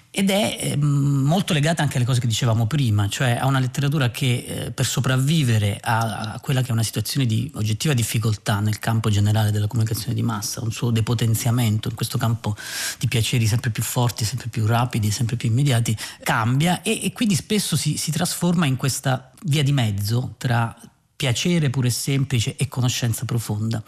ed 0.09 0.29
è 0.29 0.57
eh, 0.59 0.77
molto 0.77 1.53
legata 1.53 1.83
anche 1.83 1.97
alle 1.97 2.05
cose 2.05 2.19
che 2.19 2.27
dicevamo 2.27 2.65
prima, 2.65 3.07
cioè 3.07 3.37
a 3.39 3.45
una 3.45 3.59
letteratura 3.59 4.09
che 4.09 4.45
eh, 4.47 4.71
per 4.71 4.85
sopravvivere 4.85 5.77
a, 5.81 6.39
quella 6.41 6.61
che 6.61 6.69
è 6.69 6.71
una 6.71 6.83
situazione 6.83 7.25
di 7.25 7.51
oggettiva 7.55 7.93
difficoltà 7.93 8.59
nel 8.59 8.79
campo 8.79 9.09
generale 9.09 9.51
della 9.51 9.67
comunicazione 9.67 10.13
di 10.13 10.23
massa, 10.23 10.63
un 10.63 10.71
suo 10.71 10.91
depotenziamento 10.91 11.89
in 11.89 11.95
questo 11.95 12.17
campo 12.17 12.55
di 12.97 13.07
piaceri 13.07 13.45
sempre 13.45 13.69
più 13.69 13.83
forti, 13.83 14.25
sempre 14.25 14.47
più 14.47 14.65
rapidi, 14.65 15.11
sempre 15.11 15.35
più 15.35 15.49
immediati, 15.49 15.95
cambia 16.23 16.81
e, 16.81 16.99
e 17.03 17.13
quindi 17.13 17.35
spesso 17.35 17.75
si, 17.75 17.97
si 17.97 18.11
trasforma 18.11 18.65
in 18.65 18.75
questa 18.75 19.31
via 19.43 19.63
di 19.63 19.71
mezzo 19.71 20.35
tra 20.37 20.75
piacere 21.17 21.71
pure 21.71 21.89
semplice 21.89 22.55
e 22.57 22.67
conoscenza 22.67 23.25
profonda. 23.25 23.81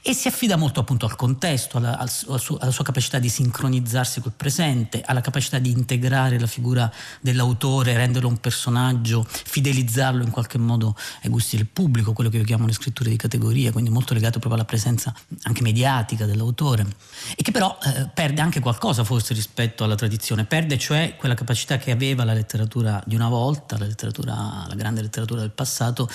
E 0.00 0.14
si 0.14 0.28
affida 0.28 0.56
molto 0.56 0.78
appunto 0.78 1.06
al 1.06 1.16
contesto, 1.16 1.76
alla, 1.76 1.98
al, 1.98 2.08
alla, 2.28 2.70
sua, 2.70 2.84
capacità 2.84 3.18
di 3.18 3.28
sincronizzarsi 3.28 4.20
col 4.20 4.32
presente, 4.34 5.02
alla 5.04 5.20
capacità 5.20 5.58
di 5.58 5.72
integrare 5.72 6.38
la 6.38 6.46
figura 6.46 6.90
dell'autore, 7.20 7.94
renderlo 7.94 8.28
un 8.28 8.38
personaggio, 8.38 9.26
fidelizzarlo 9.28 10.22
in 10.22 10.30
qualche 10.30 10.56
modo 10.56 10.94
ai 11.22 11.30
gusti 11.30 11.56
del 11.56 11.66
pubblico, 11.66 12.12
quello 12.12 12.30
che 12.30 12.36
io 12.36 12.44
chiamo 12.44 12.64
le 12.64 12.72
scritture 12.72 13.10
di 13.10 13.16
categoria, 13.16 13.72
quindi 13.72 13.90
molto 13.90 14.14
legato 14.14 14.38
proprio 14.38 14.54
alla 14.54 14.64
presenza 14.64 15.12
anche 15.42 15.62
mediatica 15.62 16.26
dell'autore. 16.26 16.86
E 17.34 17.42
che 17.42 17.50
però 17.50 17.76
eh, 17.82 18.08
perde 18.14 18.40
anche 18.40 18.60
qualcosa 18.60 19.02
forse 19.02 19.34
rispetto 19.34 19.82
alla 19.82 19.96
tradizione, 19.96 20.44
perde 20.44 20.78
cioè 20.78 21.16
quella 21.18 21.34
capacità 21.34 21.76
che 21.76 21.90
aveva 21.90 22.22
la 22.22 22.34
letteratura 22.34 23.02
di 23.04 23.16
una 23.16 23.28
volta, 23.28 23.76
la, 23.76 23.86
letteratura, 23.86 24.64
la 24.68 24.74
grande 24.76 25.02
letteratura 25.02 25.40
del 25.40 25.50
passato, 25.50 26.08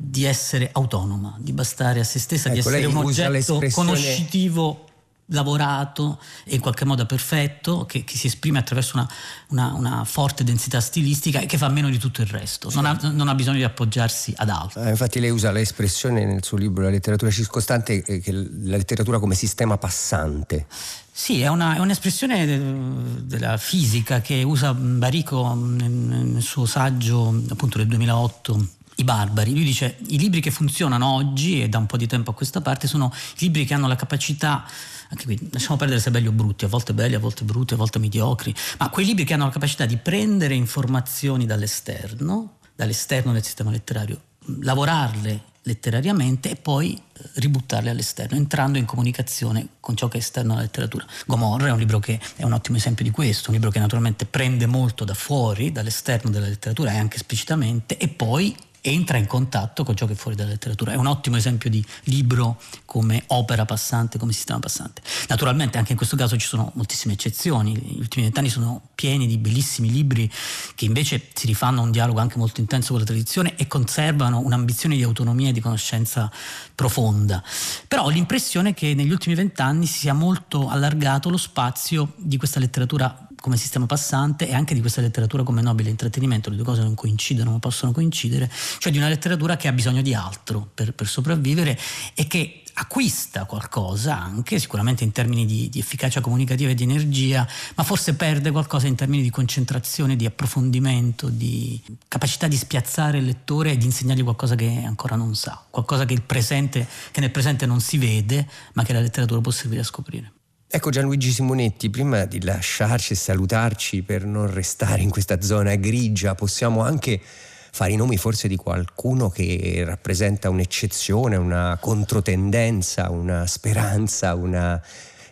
di 0.00 0.24
essere 0.24 0.70
autonoma, 0.72 1.34
di 1.40 1.52
bastare 1.52 1.98
a 1.98 2.04
se 2.04 2.20
stessa, 2.20 2.46
ecco, 2.46 2.54
di 2.54 2.60
essere 2.60 2.84
un 2.86 2.96
oggetto 2.98 3.60
conoscitivo 3.72 4.86
lavorato 5.30 6.20
e 6.44 6.54
in 6.54 6.60
qualche 6.60 6.84
modo 6.84 7.04
perfetto, 7.04 7.84
che, 7.84 8.04
che 8.04 8.16
si 8.16 8.28
esprime 8.28 8.60
attraverso 8.60 8.96
una, 8.96 9.10
una, 9.48 9.72
una, 9.74 10.04
forte 10.04 10.44
densità 10.44 10.80
stilistica 10.80 11.40
e 11.40 11.46
che 11.46 11.58
fa 11.58 11.68
meno 11.68 11.90
di 11.90 11.98
tutto 11.98 12.22
il 12.22 12.28
resto, 12.28 12.70
non 12.74 12.86
ha, 12.86 12.96
non 13.12 13.26
ha 13.26 13.34
bisogno 13.34 13.56
di 13.56 13.64
appoggiarsi 13.64 14.32
ad 14.36 14.48
altro. 14.50 14.82
Eh, 14.82 14.90
infatti 14.90 15.18
lei 15.18 15.30
usa 15.30 15.50
l'espressione 15.50 16.24
nel 16.24 16.44
suo 16.44 16.56
libro 16.56 16.84
La 16.84 16.90
letteratura 16.90 17.30
circostante, 17.32 18.04
eh, 18.04 18.20
che 18.20 18.32
la 18.32 18.76
letteratura 18.76 19.18
come 19.18 19.34
sistema 19.34 19.76
passante. 19.78 20.66
Sì, 21.10 21.40
è, 21.40 21.48
una, 21.48 21.74
è 21.74 21.80
un'espressione 21.80 23.24
della 23.24 23.56
fisica 23.56 24.20
che 24.20 24.44
usa 24.44 24.72
Barico 24.72 25.52
nel 25.54 26.40
suo 26.40 26.64
saggio 26.64 27.42
appunto 27.48 27.78
del 27.78 27.88
2008 27.88 28.76
i 28.98 29.04
barbari. 29.04 29.52
Lui 29.52 29.64
dice 29.64 29.98
i 30.08 30.18
libri 30.18 30.40
che 30.40 30.50
funzionano 30.50 31.06
oggi 31.06 31.62
e 31.62 31.68
da 31.68 31.78
un 31.78 31.86
po' 31.86 31.96
di 31.96 32.06
tempo 32.06 32.30
a 32.30 32.34
questa 32.34 32.60
parte 32.60 32.86
sono 32.86 33.12
libri 33.38 33.64
che 33.64 33.74
hanno 33.74 33.88
la 33.88 33.96
capacità 33.96 34.64
anche 35.10 35.24
qui 35.24 35.48
lasciamo 35.52 35.76
perdere 35.76 36.00
se 36.00 36.10
belli 36.10 36.26
o 36.26 36.32
brutti, 36.32 36.66
a 36.66 36.68
volte 36.68 36.92
belli, 36.92 37.14
a 37.14 37.18
volte 37.18 37.44
brutti, 37.44 37.72
a 37.72 37.76
volte 37.78 37.98
mediocri, 37.98 38.54
ma 38.78 38.90
quei 38.90 39.06
libri 39.06 39.24
che 39.24 39.32
hanno 39.32 39.46
la 39.46 39.50
capacità 39.50 39.86
di 39.86 39.96
prendere 39.96 40.54
informazioni 40.54 41.46
dall'esterno, 41.46 42.58
dall'esterno 42.74 43.32
del 43.32 43.42
sistema 43.42 43.70
letterario, 43.70 44.20
lavorarle 44.60 45.44
letterariamente 45.62 46.50
e 46.50 46.56
poi 46.56 46.94
eh, 46.94 47.30
ributtarle 47.34 47.90
all'esterno, 47.90 48.36
entrando 48.36 48.78
in 48.78 48.84
comunicazione 48.84 49.68
con 49.80 49.96
ciò 49.96 50.08
che 50.08 50.18
è 50.18 50.20
esterno 50.20 50.52
alla 50.52 50.62
letteratura. 50.62 51.06
Gomorra 51.26 51.68
è 51.68 51.72
un 51.72 51.78
libro 51.78 51.98
che 51.98 52.18
è 52.36 52.42
un 52.42 52.52
ottimo 52.52 52.76
esempio 52.76 53.04
di 53.04 53.10
questo, 53.10 53.48
un 53.48 53.54
libro 53.54 53.70
che 53.70 53.78
naturalmente 53.78 54.24
prende 54.24 54.66
molto 54.66 55.04
da 55.04 55.14
fuori, 55.14 55.72
dall'esterno 55.72 56.30
della 56.30 56.46
letteratura 56.46 56.92
e 56.92 56.98
anche 56.98 57.16
esplicitamente, 57.16 57.96
e 57.96 58.08
poi 58.08 58.54
entra 58.80 59.18
in 59.18 59.26
contatto 59.26 59.84
con 59.84 59.96
ciò 59.96 60.06
che 60.06 60.12
è 60.12 60.16
fuori 60.16 60.36
dalla 60.36 60.50
letteratura. 60.50 60.92
È 60.92 60.96
un 60.96 61.06
ottimo 61.06 61.36
esempio 61.36 61.70
di 61.70 61.84
libro 62.04 62.60
come 62.84 63.24
opera 63.28 63.64
passante, 63.64 64.18
come 64.18 64.32
sistema 64.32 64.58
passante. 64.58 65.02
Naturalmente 65.28 65.78
anche 65.78 65.92
in 65.92 65.96
questo 65.96 66.16
caso 66.16 66.36
ci 66.36 66.46
sono 66.46 66.72
moltissime 66.74 67.14
eccezioni, 67.14 67.76
gli 67.76 67.98
ultimi 67.98 68.24
vent'anni 68.24 68.48
sono 68.48 68.88
pieni 68.94 69.26
di 69.26 69.38
bellissimi 69.38 69.90
libri 69.90 70.30
che 70.74 70.84
invece 70.84 71.28
si 71.34 71.46
rifanno 71.46 71.80
a 71.80 71.84
un 71.84 71.90
dialogo 71.90 72.20
anche 72.20 72.38
molto 72.38 72.60
intenso 72.60 72.90
con 72.90 73.00
la 73.00 73.06
tradizione 73.06 73.54
e 73.56 73.66
conservano 73.66 74.40
un'ambizione 74.40 74.96
di 74.96 75.02
autonomia 75.02 75.50
e 75.50 75.52
di 75.52 75.60
conoscenza 75.60 76.30
profonda. 76.74 77.42
Però 77.86 78.04
ho 78.04 78.08
l'impressione 78.08 78.74
che 78.74 78.94
negli 78.94 79.10
ultimi 79.10 79.34
vent'anni 79.34 79.86
si 79.86 79.98
sia 79.98 80.14
molto 80.14 80.68
allargato 80.68 81.30
lo 81.30 81.36
spazio 81.36 82.14
di 82.16 82.36
questa 82.36 82.58
letteratura 82.58 83.27
come 83.40 83.56
sistema 83.56 83.86
passante 83.86 84.48
e 84.48 84.54
anche 84.54 84.74
di 84.74 84.80
questa 84.80 85.00
letteratura 85.00 85.42
come 85.42 85.62
nobile 85.62 85.90
intrattenimento, 85.90 86.50
le 86.50 86.56
due 86.56 86.64
cose 86.64 86.82
non 86.82 86.94
coincidono 86.94 87.52
ma 87.52 87.58
possono 87.58 87.92
coincidere, 87.92 88.50
cioè 88.78 88.92
di 88.92 88.98
una 88.98 89.08
letteratura 89.08 89.56
che 89.56 89.68
ha 89.68 89.72
bisogno 89.72 90.02
di 90.02 90.14
altro 90.14 90.68
per, 90.74 90.92
per 90.92 91.06
sopravvivere 91.06 91.78
e 92.14 92.26
che 92.26 92.62
acquista 92.78 93.44
qualcosa 93.44 94.20
anche 94.20 94.58
sicuramente 94.58 95.02
in 95.02 95.12
termini 95.12 95.44
di, 95.44 95.68
di, 95.68 95.78
efficacia 95.78 96.20
comunicativa 96.20 96.70
e 96.70 96.74
di 96.74 96.84
energia, 96.84 97.46
ma 97.74 97.82
forse 97.82 98.14
perde 98.14 98.50
qualcosa 98.50 98.86
in 98.86 98.94
termini 98.94 99.22
di 99.22 99.30
concentrazione, 99.30 100.16
di 100.16 100.24
approfondimento, 100.24 101.28
di 101.28 101.80
capacità 102.06 102.46
di 102.46 102.56
spiazzare 102.56 103.18
il 103.18 103.24
lettore 103.24 103.72
e 103.72 103.76
di 103.76 103.84
insegnargli 103.84 104.22
qualcosa 104.22 104.54
che 104.54 104.82
ancora 104.84 105.16
non 105.16 105.34
sa, 105.34 105.60
qualcosa 105.68 106.04
che, 106.04 106.20
presente, 106.20 106.86
che 107.10 107.20
nel 107.20 107.30
presente 107.30 107.66
non 107.66 107.80
si 107.80 107.98
vede, 107.98 108.48
ma 108.74 108.84
che 108.84 108.92
la 108.92 109.00
letteratura 109.00 109.40
può 109.40 109.50
servire 109.50 109.80
a 109.80 109.84
scoprire. 109.84 110.32
Ecco 110.70 110.90
Gianluigi 110.90 111.32
Simonetti, 111.32 111.88
prima 111.88 112.26
di 112.26 112.42
lasciarci 112.42 113.14
e 113.14 113.16
salutarci 113.16 114.02
per 114.02 114.26
non 114.26 114.52
restare 114.52 115.00
in 115.00 115.08
questa 115.08 115.40
zona 115.40 115.74
grigia, 115.76 116.34
possiamo 116.34 116.82
anche 116.82 117.18
fare 117.22 117.92
i 117.92 117.96
nomi 117.96 118.18
forse 118.18 118.48
di 118.48 118.56
qualcuno 118.56 119.30
che 119.30 119.82
rappresenta 119.86 120.50
un'eccezione, 120.50 121.36
una 121.36 121.78
controtendenza, 121.80 123.08
una 123.08 123.46
speranza, 123.46 124.34
una 124.34 124.78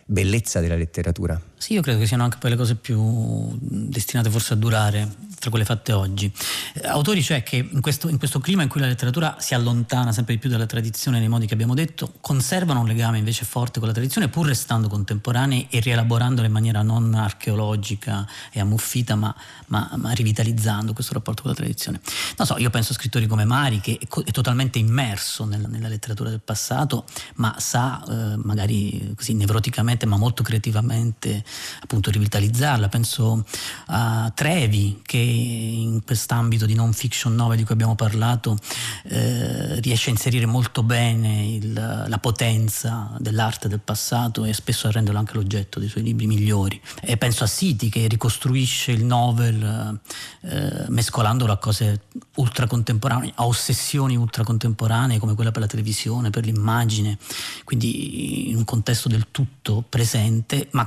bellezza 0.05 0.59
della 0.59 0.75
letteratura. 0.75 1.39
Sì, 1.57 1.73
io 1.73 1.81
credo 1.81 1.99
che 1.99 2.05
siano 2.05 2.23
anche 2.23 2.37
poi 2.37 2.51
le 2.51 2.55
cose 2.55 2.75
più 2.75 3.57
destinate 3.59 4.29
forse 4.29 4.53
a 4.53 4.55
durare 4.55 5.25
tra 5.39 5.49
quelle 5.49 5.65
fatte 5.65 5.91
oggi. 5.91 6.31
Eh, 6.73 6.87
autori 6.87 7.21
cioè 7.21 7.43
che 7.43 7.57
in 7.57 7.81
questo, 7.81 8.09
in 8.09 8.17
questo, 8.17 8.39
clima 8.39 8.63
in 8.63 8.69
cui 8.69 8.79
la 8.81 8.87
letteratura 8.87 9.37
si 9.39 9.53
allontana 9.53 10.11
sempre 10.11 10.33
di 10.33 10.39
più 10.39 10.49
dalla 10.49 10.65
tradizione 10.65 11.19
nei 11.19 11.27
modi 11.27 11.45
che 11.45 11.53
abbiamo 11.53 11.73
detto, 11.73 12.13
conservano 12.21 12.81
un 12.81 12.87
legame 12.87 13.17
invece 13.17 13.45
forte 13.45 13.79
con 13.79 13.87
la 13.87 13.93
tradizione 13.93 14.29
pur 14.29 14.47
restando 14.47 14.87
contemporanei 14.87 15.67
e 15.69 15.79
rielaborandola 15.79 16.47
in 16.47 16.53
maniera 16.53 16.81
non 16.81 17.13
archeologica 17.13 18.27
e 18.51 18.59
ammuffita 18.59 19.15
ma, 19.15 19.33
ma, 19.67 19.91
ma 19.95 20.11
rivitalizzando 20.11 20.93
questo 20.93 21.13
rapporto 21.13 21.41
con 21.41 21.51
la 21.51 21.57
tradizione. 21.57 21.99
Non 22.37 22.47
so, 22.47 22.57
io 22.57 22.69
penso 22.69 22.93
a 22.93 22.95
scrittori 22.95 23.27
come 23.27 23.45
Mari 23.45 23.79
che 23.79 23.99
è, 23.99 24.07
è 24.07 24.31
totalmente 24.31 24.79
immerso 24.79 25.45
nella, 25.45 25.67
nella, 25.67 25.87
letteratura 25.87 26.29
del 26.29 26.41
passato 26.43 27.05
ma 27.35 27.55
sa 27.59 28.03
eh, 28.07 28.35
magari 28.37 29.13
così 29.15 29.33
nevroticamente 29.33 30.05
ma 30.05 30.17
molto 30.17 30.43
creativamente 30.43 31.43
appunto 31.81 32.11
rivitalizzarla. 32.11 32.89
Penso 32.89 33.45
a 33.87 34.31
Trevi 34.33 35.01
che 35.03 35.17
in 35.17 36.03
quest'ambito 36.03 36.65
di 36.65 36.73
non 36.73 36.93
fiction 36.93 37.35
novel 37.35 37.57
di 37.57 37.63
cui 37.63 37.73
abbiamo 37.73 37.95
parlato 37.95 38.57
eh, 39.03 39.79
riesce 39.79 40.09
a 40.09 40.13
inserire 40.13 40.45
molto 40.45 40.83
bene 40.83 41.45
il, 41.45 42.05
la 42.07 42.17
potenza 42.19 43.15
dell'arte 43.19 43.67
del 43.67 43.79
passato 43.79 44.45
e 44.45 44.53
spesso 44.53 44.87
a 44.87 44.91
renderlo 44.91 45.19
anche 45.19 45.33
l'oggetto 45.33 45.79
dei 45.79 45.89
suoi 45.89 46.03
libri 46.03 46.27
migliori. 46.27 46.79
E 47.01 47.17
penso 47.17 47.43
a 47.43 47.47
City 47.47 47.89
che 47.89 48.07
ricostruisce 48.07 48.91
il 48.91 49.03
novel 49.03 49.99
eh, 50.41 50.85
mescolandolo 50.87 51.51
a 51.51 51.57
cose 51.57 52.01
ultra 52.35 52.67
contemporanee, 52.67 53.31
a 53.35 53.45
ossessioni 53.45 54.15
ultra 54.15 54.43
contemporanee 54.43 55.19
come 55.19 55.35
quella 55.35 55.51
per 55.51 55.61
la 55.61 55.67
televisione, 55.67 56.29
per 56.29 56.45
l'immagine, 56.45 57.17
quindi 57.63 58.49
in 58.49 58.55
un 58.55 58.65
contesto 58.65 59.07
del 59.07 59.27
tutto 59.31 59.83
presente 59.87 60.67
ma 60.71 60.85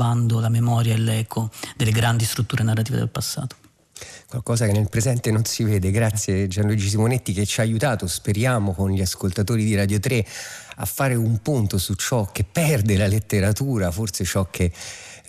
conservando 0.00 0.40
la 0.40 0.48
memoria 0.48 0.94
e 0.94 0.98
l'eco 0.98 1.50
delle 1.76 1.92
grandi 1.92 2.24
strutture 2.24 2.62
narrative 2.62 2.96
del 2.96 3.10
passato 3.10 3.56
qualcosa 4.28 4.64
che 4.64 4.72
nel 4.72 4.88
presente 4.88 5.30
non 5.32 5.44
si 5.44 5.64
vede. 5.64 5.90
Grazie 5.90 6.46
Gianluigi 6.46 6.88
Simonetti 6.88 7.32
che 7.32 7.44
ci 7.44 7.60
ha 7.60 7.64
aiutato, 7.64 8.06
speriamo, 8.06 8.72
con 8.72 8.90
gli 8.90 9.00
ascoltatori 9.00 9.64
di 9.64 9.74
Radio 9.74 9.98
3 9.98 10.24
a 10.76 10.84
fare 10.86 11.16
un 11.16 11.42
punto 11.42 11.78
su 11.78 11.94
ciò 11.94 12.30
che 12.30 12.44
perde 12.44 12.96
la 12.96 13.08
letteratura, 13.08 13.90
forse 13.90 14.24
ciò 14.24 14.48
che 14.48 14.72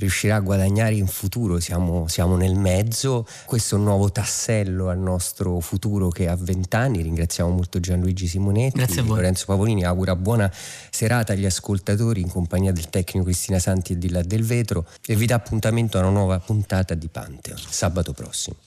riuscirà 0.02 0.36
a 0.36 0.40
guadagnare 0.40 0.96
in 0.96 1.08
futuro, 1.08 1.60
siamo, 1.60 2.08
siamo 2.08 2.36
nel 2.36 2.56
mezzo, 2.56 3.26
questo 3.46 3.76
è 3.76 3.78
un 3.78 3.86
nuovo 3.86 4.12
tassello 4.12 4.90
al 4.90 5.00
nostro 5.00 5.60
futuro 5.60 6.10
che 6.10 6.28
ha 6.28 6.36
vent'anni, 6.36 7.02
ringraziamo 7.02 7.50
molto 7.50 7.80
Gianluigi 7.80 8.28
Simonetti, 8.28 8.78
Grazie 8.78 9.02
a 9.02 9.04
voi. 9.04 9.18
Lorenzo 9.18 9.46
Pavolini, 9.46 9.84
augura 9.86 10.16
buona 10.16 10.52
serata 10.90 11.34
agli 11.34 11.46
ascoltatori 11.46 12.22
in 12.22 12.30
compagnia 12.30 12.72
del 12.72 12.90
tecnico 12.90 13.26
Cristina 13.26 13.60
Santi 13.60 13.94
e 13.94 13.98
di 13.98 14.10
là 14.10 14.22
del 14.22 14.44
vetro 14.44 14.86
e 15.06 15.16
vi 15.16 15.26
dà 15.26 15.36
appuntamento 15.36 15.98
a 15.98 16.02
una 16.02 16.10
nuova 16.10 16.40
puntata 16.40 16.94
di 16.96 17.08
Pantheon, 17.08 17.60
sabato 17.70 18.12
prossimo. 18.14 18.58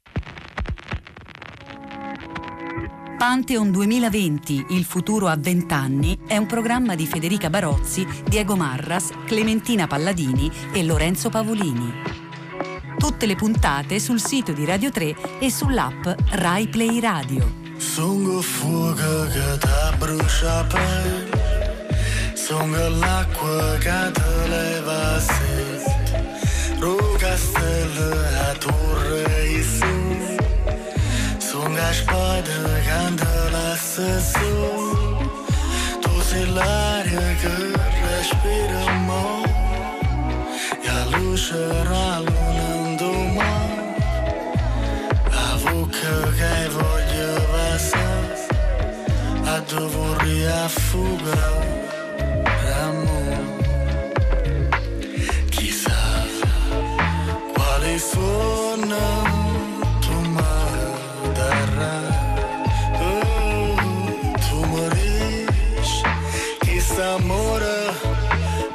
Pantheon 3.27 3.71
2020, 3.71 4.67
il 4.69 4.85
futuro 4.85 5.29
a 5.29 5.37
20 5.39 5.73
anni, 5.73 6.19
è 6.27 6.37
un 6.37 6.45
programma 6.45 6.95
di 6.95 7.07
Federica 7.07 7.49
Barozzi, 7.49 8.07
Diego 8.23 8.55
Marras, 8.55 9.13
Clementina 9.25 9.87
Palladini 9.87 10.53
e 10.75 10.85
Lorenzo 10.85 11.31
Pavolini. 11.31 11.91
Tutte 12.99 13.25
le 13.25 13.35
puntate 13.35 13.99
sul 13.99 14.21
sito 14.21 14.53
di 14.53 14.67
Radio 14.67 14.91
3 14.91 15.39
e 15.39 15.51
sull'app 15.51 16.07
Rai 16.33 16.69
Play 16.69 17.01
Radio. 17.01 17.51
Sono 17.79 18.43
fuoco 18.43 19.27
che 19.33 19.59
ti 19.59 19.97
brucia 19.97 20.63
pelle, 20.65 21.89
sono 22.35 22.89
l'acqua 22.91 23.79
che 23.79 24.11
ti 24.13 24.49
leva 24.51 25.19
sete, 25.19 26.77
ro 26.79 27.17
castello 27.17 28.21
a 28.51 28.53
torre 28.59 29.45
e 29.45 29.63
su, 31.93 32.05
sono 32.05 33.51
la 33.51 33.77
spada 33.77 34.21
su 34.21 34.51
Tu 36.01 36.21
sei 36.21 36.47
l'aria 36.53 37.35
che 37.41 37.55
respiriamo 38.07 39.43
E 40.83 40.89
a 40.89 41.05
luce 41.17 41.57
la 41.91 42.21
luna 42.21 42.67
in 42.75 42.97
domani 42.97 43.95
A 45.31 45.59
bocca 45.63 46.17
che 46.39 46.69
voglio 46.69 47.31
passare 47.53 48.47
A 49.45 49.61
dove 49.69 50.25
riaffugare 50.25 51.83
Amore 52.83 53.53
Chissà 55.51 56.03
quali 57.53 57.99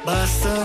Basta 0.05 0.58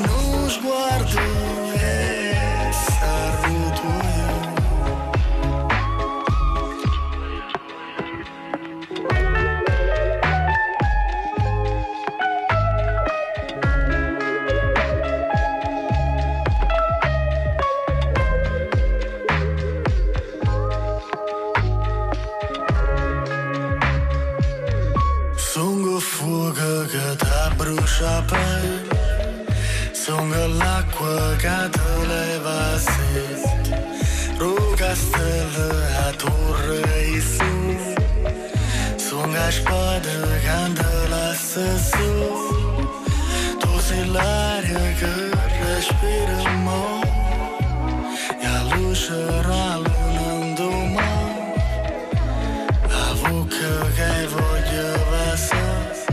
l'aria 44.24 44.86
che 44.98 45.14
respiriamo 45.64 47.00
e 48.40 48.46
allucerà 48.58 49.66
l'indumà 49.84 51.12
la 52.92 53.08
bocca 53.22 53.74
che 53.96 54.14
voglio 54.34 54.88
passare, 55.10 56.04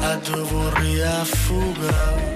a 0.00 0.16
dove 0.16 0.42
vorrei 0.50 1.02
affogare 1.02 2.31